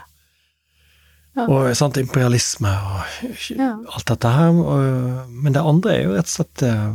[1.35, 1.47] Ja.
[1.49, 3.71] og sant, imperialisme og Ja.
[3.95, 4.49] alt dette her.
[4.53, 6.93] Og, men det andre er jo rett og slett eh,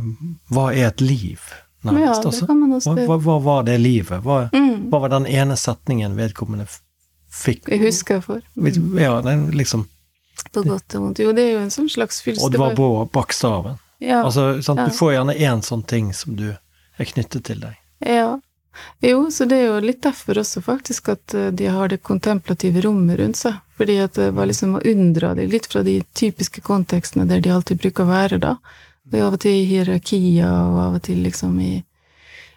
[0.49, 1.39] hva er et liv,
[1.83, 2.23] nærmest.
[2.25, 2.45] altså.
[2.47, 4.23] Hva, hva, hva var det livet?
[4.23, 4.89] Hva, Mm.
[4.89, 6.67] hva var den ene setningen vedkommende
[7.29, 7.67] fikk?
[7.67, 8.39] Jeg husker for.
[8.95, 9.87] Ja, den liksom
[10.53, 11.19] På godt og vondt.
[11.19, 12.43] Jo, det er jo en sånn slags fyrste.
[12.45, 13.77] Og det var på bakstaven.
[13.99, 14.85] ja, Altså, Ja.
[14.85, 16.55] Du får gjerne én sånn ting som du
[16.99, 17.75] er knyttet til deg.
[18.05, 18.39] ja.
[19.01, 22.81] Jo, så det er jo litt derfor også faktisk at eh, de har det kontemplative
[22.85, 23.53] rommet rundt seg.
[23.75, 27.49] Fordi at det var liksom å unndra dem litt fra de typiske kontekstene der de
[27.51, 28.55] alltid bruker å være, da.
[29.03, 31.83] Det er av og til i hierarkier, og av og til liksom i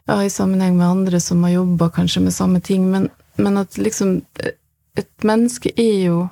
[0.07, 3.79] ja, i sammenheng med andre som har jobba kanskje med samme ting, men, men at
[3.79, 4.53] liksom eh,
[4.95, 6.29] Et menneske er jo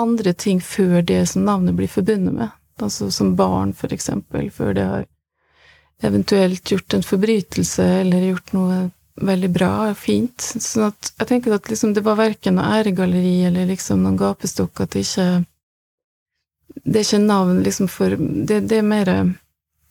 [0.00, 2.54] andre ting før det som navnet blir forbundet med.
[2.82, 5.04] Altså som barn, for eksempel, før det har
[6.04, 8.78] eventuelt gjort en forbrytelse eller gjort noe
[9.22, 10.42] veldig bra og fint.
[10.42, 14.84] Sånn at jeg tenker at liksom det var verken noe æregalleri eller liksom noen gapestokk,
[14.84, 15.28] at det ikke
[16.74, 19.10] Det er ikke navn liksom for Det, det er mer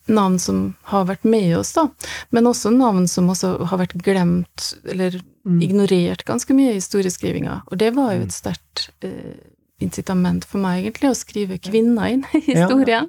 [0.06, 1.88] navn som har vært med oss, da.
[2.30, 5.16] Men også navn som også har vært glemt, eller
[5.64, 7.62] ignorert ganske mye i historieskrivinga.
[7.70, 9.40] Og det var jo et sterkt eh,
[9.84, 12.64] incitament for meg, egentlig, å skrive kvinner inn i Ja.
[12.66, 13.08] historien.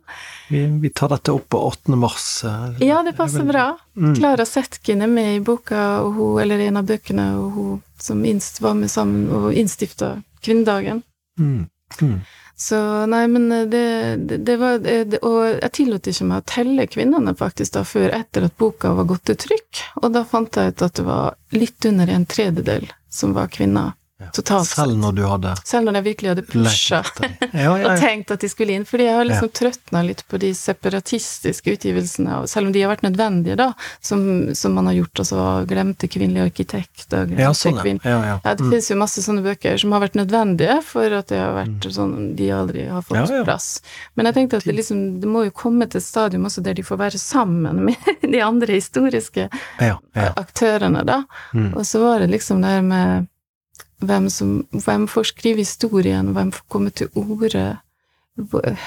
[0.49, 1.95] Vi, vi tar dette opp på 8.
[1.97, 2.43] mars.
[2.45, 3.65] eh, Ja, det passer bra.
[3.76, 3.78] Klara.
[3.97, 4.15] Mm.
[4.19, 8.21] Klara Zetkin er med i boka, hun, eller en av bøkene, og hun som
[8.61, 11.01] var med sammen og innstifta kvinnedagen.
[11.39, 11.67] Mm.
[12.01, 12.19] Mm.
[12.57, 12.78] Så
[13.11, 13.82] nei, men det,
[14.28, 18.13] det, det var det, Og jeg tillot ikke meg å telle kvinnene faktisk da, før
[18.15, 21.36] etter at boka var gått til trykk, og da fant jeg ut at det var
[21.51, 23.99] litt under en tredjedel som var kvinner Ja.
[24.34, 24.78] Totalt sett.
[24.80, 27.01] Selv når du hadde Selv når jeg virkelig hadde pusha.
[27.51, 30.39] Ja, ja, og tenkt at de skulle inn, fordi jeg har liksom trøtna litt på
[30.39, 33.68] de separatistiske utgivelsene, selv om de har vært nødvendige, da,
[33.99, 37.99] som, som man har gjort, altså glemte kvinnelige arkitekter, glemte ja, sånn, kvinn...
[38.03, 38.09] ja.
[38.16, 38.38] ja, ja.
[38.43, 38.72] Ja, det Mm.
[38.72, 42.16] finnes jo masse sånne bøker som har vært nødvendige for at det har vært sånn
[42.39, 43.43] de aldri har fått Ja, ja.
[43.45, 43.82] plass.
[44.16, 46.74] Men jeg tenkte at det liksom, det må jo komme til et stadium også der
[46.80, 50.32] de får være sammen med de andre historiske ja, ja.
[50.39, 51.22] aktørene, da.
[51.53, 51.74] Mm.
[51.76, 53.28] Og så var det liksom det her med
[54.03, 57.77] hvem som Hvem får skrive historien, hvem får komme til orde,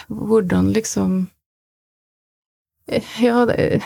[0.09, 1.28] hvordan liksom
[3.20, 3.82] Ja, det,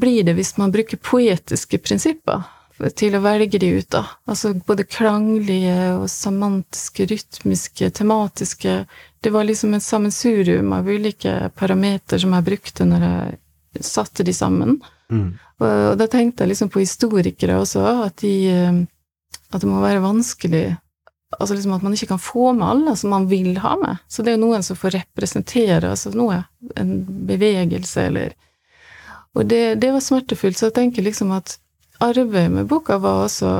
[0.00, 2.42] blir det hvis man bruker poetiske prinsipper
[2.98, 4.02] til å velge de ut, da?
[4.26, 8.80] Altså både klanglige og semantiske, rytmiske, tematiske
[9.22, 14.34] Det var liksom et sammensurium av ulike parameter som jeg brukte når jeg satte de
[14.34, 14.76] sammen.
[15.10, 15.30] Mm.
[15.62, 18.82] Og, og da tenkte jeg liksom på historikere også, at de eh,
[19.54, 20.66] At det må være vanskelig
[21.34, 23.96] Altså liksom at man ikke kan få med alle som man vil ha med.
[24.06, 26.44] Så det er noen som får representere altså noe,
[26.78, 26.92] en
[27.26, 28.36] bevegelse eller
[29.34, 31.56] Og det, det var smertefullt, så jeg tenker liksom at
[31.98, 33.50] arbeidet med boka var også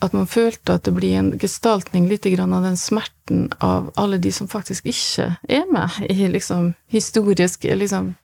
[0.00, 4.32] at man følte at det blir en gestaltning litt av den smerten av alle de
[4.32, 8.14] som faktisk ikke er med i liksom historisk liksom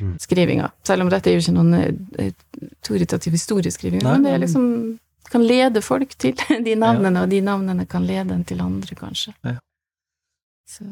[0.00, 0.18] Mm.
[0.18, 0.70] skrivinga.
[0.82, 2.32] Selv om dette er jo ikke noen eh,
[2.82, 4.64] autoritativ historieskriving, Nei, men det er liksom
[5.32, 9.34] kan lede folk til de navnene, og de navnene kan lede en til andre, kanskje.
[9.46, 9.56] Ja.
[10.66, 10.84] Så,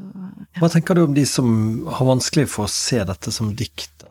[0.61, 1.49] Hva tenker du om de som
[1.91, 4.07] har vanskelig for å se dette som dikt?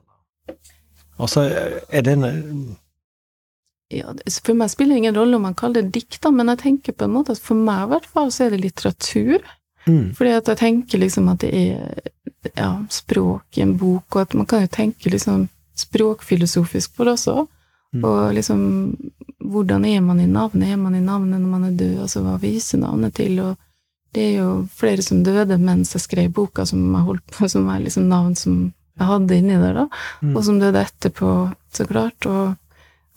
[1.21, 1.45] Altså,
[1.87, 2.73] er det en
[3.93, 4.09] ja,
[4.41, 7.05] for meg spiller det ingen rolle om man kaller det dikt, men jeg tenker på
[7.05, 9.43] en måte at for meg i hvert fall så er det litteratur.
[9.85, 12.09] mm, Fordi at jeg tenker liksom at det er
[12.55, 15.47] ja, språk i en bok, og at man kan jo tenke liksom
[15.77, 17.45] språkfilosofisk på det også.
[17.93, 18.03] Mm.
[18.09, 18.61] Og liksom
[19.43, 20.69] hvordan er man i navnet?
[20.73, 21.97] Er man i navnet når man er død?
[22.05, 23.37] Altså hva viser navnet til?
[23.43, 23.57] Og
[24.15, 27.69] det er jo flere som døde mens jeg skrev boka, som jeg holdt på, som
[27.73, 28.57] er liksom navn som
[28.99, 29.85] jeg hadde inni der, da.
[30.21, 31.29] mm, Og som døde etterpå,
[31.73, 32.27] så klart.
[32.29, 32.53] Og,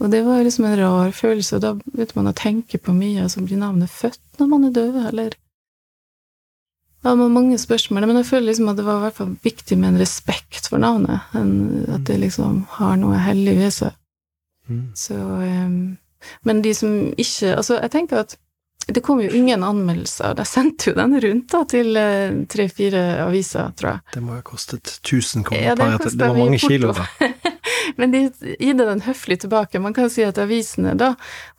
[0.00, 3.26] og det var liksom en rar følelse, og da begynte man å tenke på mye.
[3.26, 5.36] Altså blir navnet født når man er død, eller
[7.04, 9.36] Ja, det var mange spørsmål, men jeg føler liksom at det var i hvert fall
[9.44, 11.28] viktig med en respekt for navnet.
[11.38, 11.52] En,
[11.92, 13.92] at det liksom har noe hellig ved seg.
[14.68, 14.82] Mm.
[14.94, 15.14] Så
[15.44, 15.96] ehm,
[16.42, 18.36] Men de som ikke Altså, jeg tenker at
[18.86, 20.34] det kom jo ingen anmeldelser.
[20.38, 24.04] De sendte jo den rundt da til eh, tre-fire aviser, tror jeg.
[24.14, 27.06] Det må ha kostet 1000 kroner Ja, det per Det var mange kilo, da.
[27.96, 28.20] Men de
[28.58, 29.80] gitt den høflig tilbake.
[29.80, 31.12] Man kan si at avisene, da,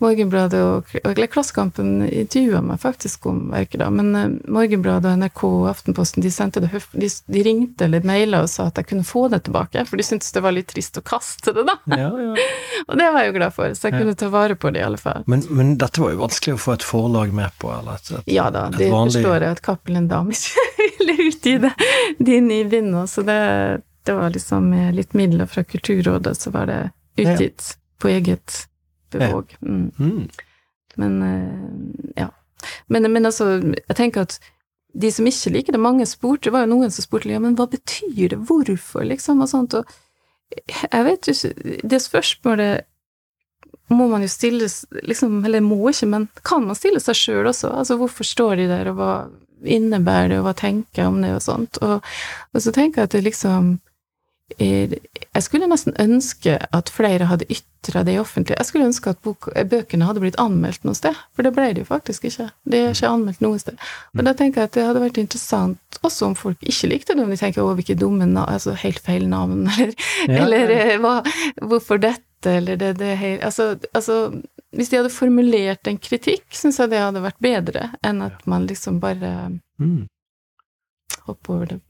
[0.03, 5.43] Morgenbladet og, eller Klassekampen intervjua meg faktisk om verket, da, men eh, Morgenbladet og NRK
[5.47, 8.89] og Aftenposten de sendte det høf de, de ringte eller maila og sa at jeg
[8.91, 11.77] kunne få det tilbake, for de syntes det var litt trist å kaste det, da.
[11.97, 12.33] Ja, ja.
[12.87, 13.99] Og det var jeg jo glad for, så jeg Ja.
[14.03, 15.23] kunne ta vare på det i alle fall.
[15.27, 18.29] Men, men dette var jo vanskelig å få et forlag med på, eller et, et
[18.35, 20.65] Ja da, et det vanlig- forstår jeg at Cappelen Dam ikke
[20.99, 21.71] ville utgi det,
[22.19, 23.39] de nybegynner, så det,
[24.07, 26.81] det var liksom med litt midler fra Kulturrådet, så var det
[27.19, 28.67] utgitt på eget
[29.11, 29.57] bevåg.
[29.61, 29.91] Mm.
[29.99, 30.27] mm.
[30.95, 32.29] Men eh, ja.
[32.87, 34.39] Men, men altså, jeg tenker at
[34.97, 37.57] de som ikke liker det, mange spurte, det var jo noen som spurte ja, men
[37.57, 39.91] hva betyr det, hvorfor, liksom, og sånt, og
[40.65, 42.87] jeg vet jo ikke, det spørsmålet
[43.93, 44.69] må man jo stille,
[45.03, 48.69] liksom, eller må ikke, men kan man stille seg sjøl også, altså hvorfor står de
[48.71, 49.11] der, og hva
[49.67, 52.09] innebærer det, og hva tenker jeg om det, og sånt, og,
[52.53, 53.75] og så tenker jeg at det liksom
[54.57, 58.55] jeg skulle nesten ønske at flere hadde ytra det i offentlig.
[58.57, 61.83] Jeg skulle ønske at bok, bøkene hadde blitt anmeldt noe sted, for det ble det
[61.83, 62.47] jo faktisk ikke.
[62.63, 63.75] Det er ikke anmeldt noe sted.
[64.15, 67.23] Og da tenker jeg at det hadde vært interessant, også om folk ikke likte det,
[67.25, 69.93] om de tenker 'å, hvilke dumme navn', altså helt feil navn, eller,
[70.27, 71.21] Ja, eller eh, hva,
[71.61, 72.23] 'hvorfor dette',
[72.57, 74.41] eller det, det helt altså, altså,
[74.71, 78.67] hvis de hadde formulert en kritikk, syns jeg det hadde vært bedre enn at man
[78.67, 80.07] liksom bare Mm.
[81.27, 81.81] hopper over det,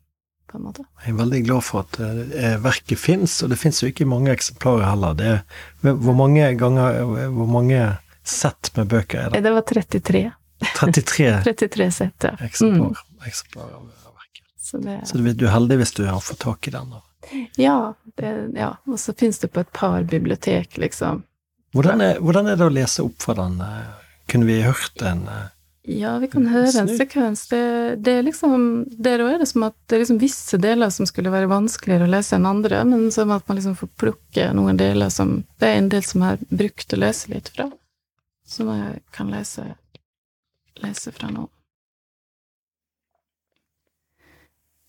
[0.47, 0.83] på en måte.
[1.03, 4.31] Jeg er veldig glad for at eh, verket fins, og det fins jo ikke mange
[4.33, 5.17] eksemplarer heller.
[5.19, 5.41] Det er,
[6.05, 7.01] hvor mange ganger
[7.35, 7.81] Hvor mange
[8.27, 9.43] sett med bøker er det?
[9.45, 10.23] Det var 33.
[10.75, 12.33] 33 33 sett, ja.
[12.33, 12.45] Mm.
[12.47, 14.45] eksemplar, eksemplarer av verket.
[14.61, 16.95] Så det, Så du, du er heldig hvis du har fått tak i den.
[16.95, 17.03] da.
[17.61, 17.77] ja,
[18.17, 21.23] det, ja, og så finnes det på et par bibliotek, liksom.
[21.75, 23.59] Hvordan er, hvordan er det å lese opp fra den?
[24.31, 25.45] Kunne vi hørt en eh,
[25.89, 27.45] Ja, vi kan høre en sekvens.
[27.47, 30.91] Det, det er liksom Der òg er det som at det er liksom visse deler
[30.91, 34.49] som skulle være vanskeligere å lese enn andre, men som at man liksom får plukke
[34.57, 37.69] noen deler som Det er en del som jeg har brukt å lese litt fra,
[38.43, 39.63] som jeg kan lese,
[40.83, 41.47] lese fra nå.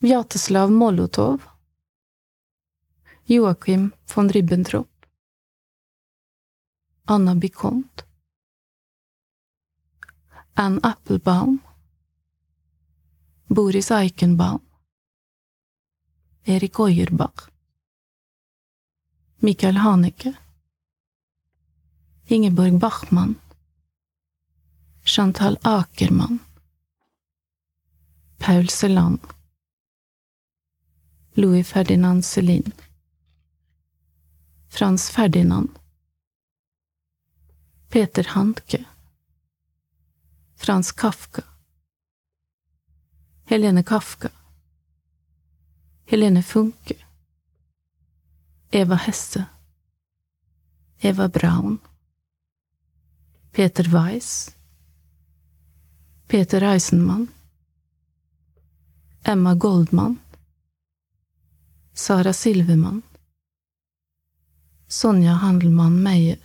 [0.03, 1.47] Vjateslav Molotov
[3.31, 4.91] Joakim von Ribbentrop
[7.07, 8.08] Anna Bicont
[10.59, 11.61] Ann Applebaum,
[13.49, 14.61] Boris Eichenbaum,
[16.45, 17.49] Erik Oyerbach,
[19.41, 20.35] Michael Haneke,
[22.27, 23.37] Ingeborg Bachmann,
[25.05, 26.41] Chantal Akerman,
[28.41, 29.21] Paul Celan,
[31.37, 32.73] Louis Ferdinand Celine,
[34.69, 35.71] Frans Ferdinand,
[37.91, 38.85] Peter Handke,
[40.59, 41.43] Frans Kafka,
[43.45, 44.31] Helene Kafka,
[46.05, 46.97] Helene Funke,
[48.71, 49.47] Eva Hesse,
[51.01, 51.79] Eva Braun,
[53.53, 54.55] Peter Weiss,
[56.27, 57.29] Peter Eisenmann.
[59.29, 60.21] Emma Goldman,
[61.93, 63.03] Sara Silvermann,
[64.89, 66.39] Sonja Handelmann Meyer,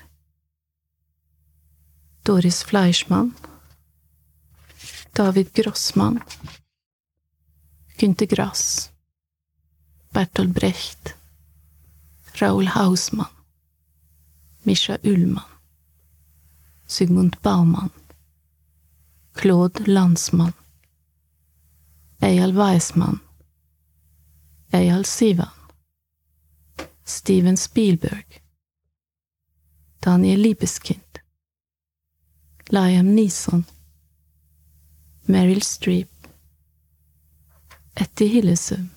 [2.26, 3.34] Doris Fleischmann,
[5.16, 6.24] David Grossman,
[8.00, 8.92] Günter Grass,
[10.12, 11.16] Bertolt Brecht,
[12.42, 13.30] Raoul Hausmann,
[14.64, 15.46] Mischa Ullmann,
[16.88, 17.92] Sigmund Baumann,
[19.36, 20.56] Claude Landsmann,
[22.20, 23.20] Eyal Weissmann,
[24.72, 25.52] Eyal Sivan,
[27.06, 28.26] Steven Spielberg,
[30.02, 31.22] Daniel Liebeskind,
[32.72, 33.64] Liam Neeson,
[35.26, 36.10] Meryl Streep,
[37.96, 38.90] Etty Hillesum,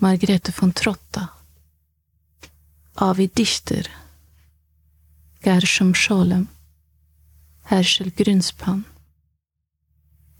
[0.00, 1.30] Margrethe von Trotta,
[2.94, 3.84] Avi Dichter,
[5.40, 6.48] Gershom Scholem,
[7.62, 8.84] Herschel Grunspan,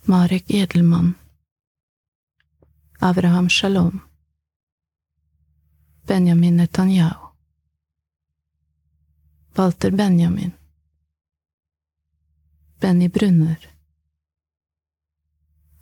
[0.05, 1.15] Marek Edelmann,
[3.01, 4.03] Avraham Shalom,
[6.07, 7.31] Benjamin Netanyahu,
[9.55, 10.53] Walter Benjamin,
[12.79, 13.76] Benny Brunner,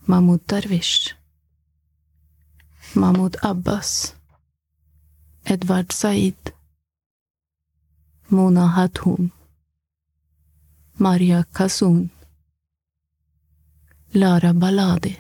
[0.07, 1.15] Mahmoud Darwish,
[2.95, 4.15] Mahmoud Abbas,
[5.47, 6.53] Edvard Said,
[8.29, 9.33] Mona Hatoum,
[10.99, 12.11] Maria Kasun,
[14.13, 15.17] Lara Baladi,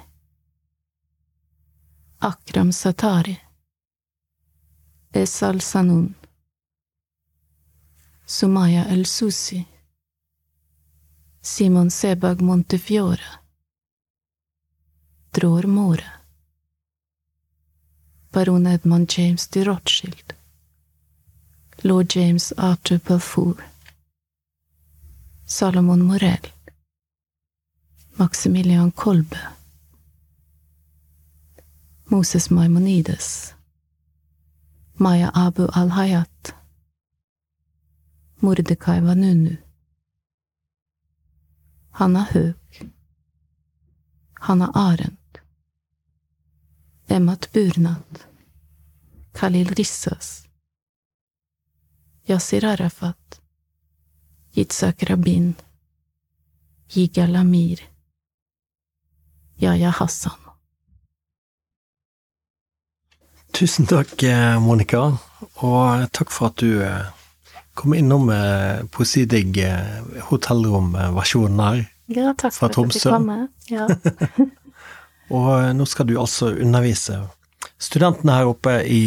[2.21, 3.39] Akram Satari,
[5.15, 6.15] Esal Sanun,
[8.27, 9.67] Sumaya El Susi,
[11.41, 13.44] Simon Sebag Montefiore,
[15.35, 16.05] Dror More,
[18.31, 20.33] Baron Edmund James de Rothschild,
[21.83, 23.57] Lord James Arthur Balfour,
[25.45, 26.47] Salomon Morell,
[28.17, 29.37] Maximilian Kolbe,
[32.11, 33.55] Moses Maimonides,
[34.99, 36.55] Maya Abu al-Hayat,
[38.41, 39.59] Mordekai Vanunu,
[41.91, 42.55] Hanna Høg
[44.47, 45.24] Hanna Arendt,
[47.15, 48.27] Emmat Burnat,
[49.35, 50.47] Khalil Rissas,
[52.27, 53.41] Yasir Arafat,
[54.57, 55.55] Yitzhak Rabin,
[56.91, 57.79] Yigal Amir,
[59.59, 60.41] Yahya Hassan.
[63.53, 65.05] Tusen takk, eh, Monica,
[65.63, 67.07] og takk for at du eh,
[67.79, 70.03] kom innom eh, Poesidigg eh,
[70.33, 71.85] hotellromversjonen her.
[72.11, 73.15] Ja, takk Fra for at jeg fikk med.
[73.15, 73.39] komme.
[73.71, 73.87] Ja.
[75.33, 77.21] Og eh, nå skal du altså undervise
[77.81, 79.05] studentene her oppe i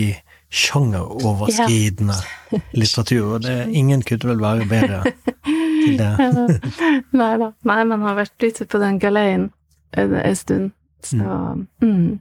[0.53, 2.15] sjangeroverskridende
[2.79, 5.01] litteratur, og det, ingen kunne vel være bedre
[5.43, 6.11] til det.
[7.19, 7.51] Nei da.
[7.67, 9.49] Nei, man har vært ute på den galeien
[9.97, 10.71] en, stund,
[11.03, 11.19] så
[11.83, 12.19] mm.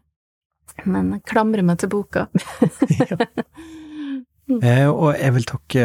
[0.84, 2.28] Men jeg klamrer meg til boka.
[4.46, 5.84] Eh, og jeg vil takke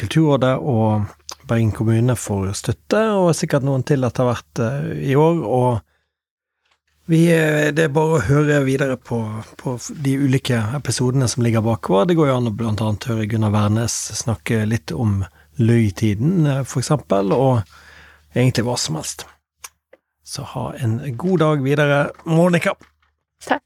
[0.00, 1.02] Kulturrådet og
[1.44, 5.42] Bergen kommune for støtte, og sikkert noen til etter hvert eh, i år.
[5.44, 5.82] Og
[7.06, 9.18] vi, eh, det er bare å høre videre på,
[9.60, 12.08] på de ulike episodene som ligger bakover.
[12.08, 15.22] Det går jo an å annet høre Gunnar Wærnes snakke litt om
[15.60, 19.26] løytiden, f.eks., for eksempel, og egentlig hva som helst.
[20.24, 22.72] Så ha en god dag videre, Monica.
[23.44, 23.62] Takk.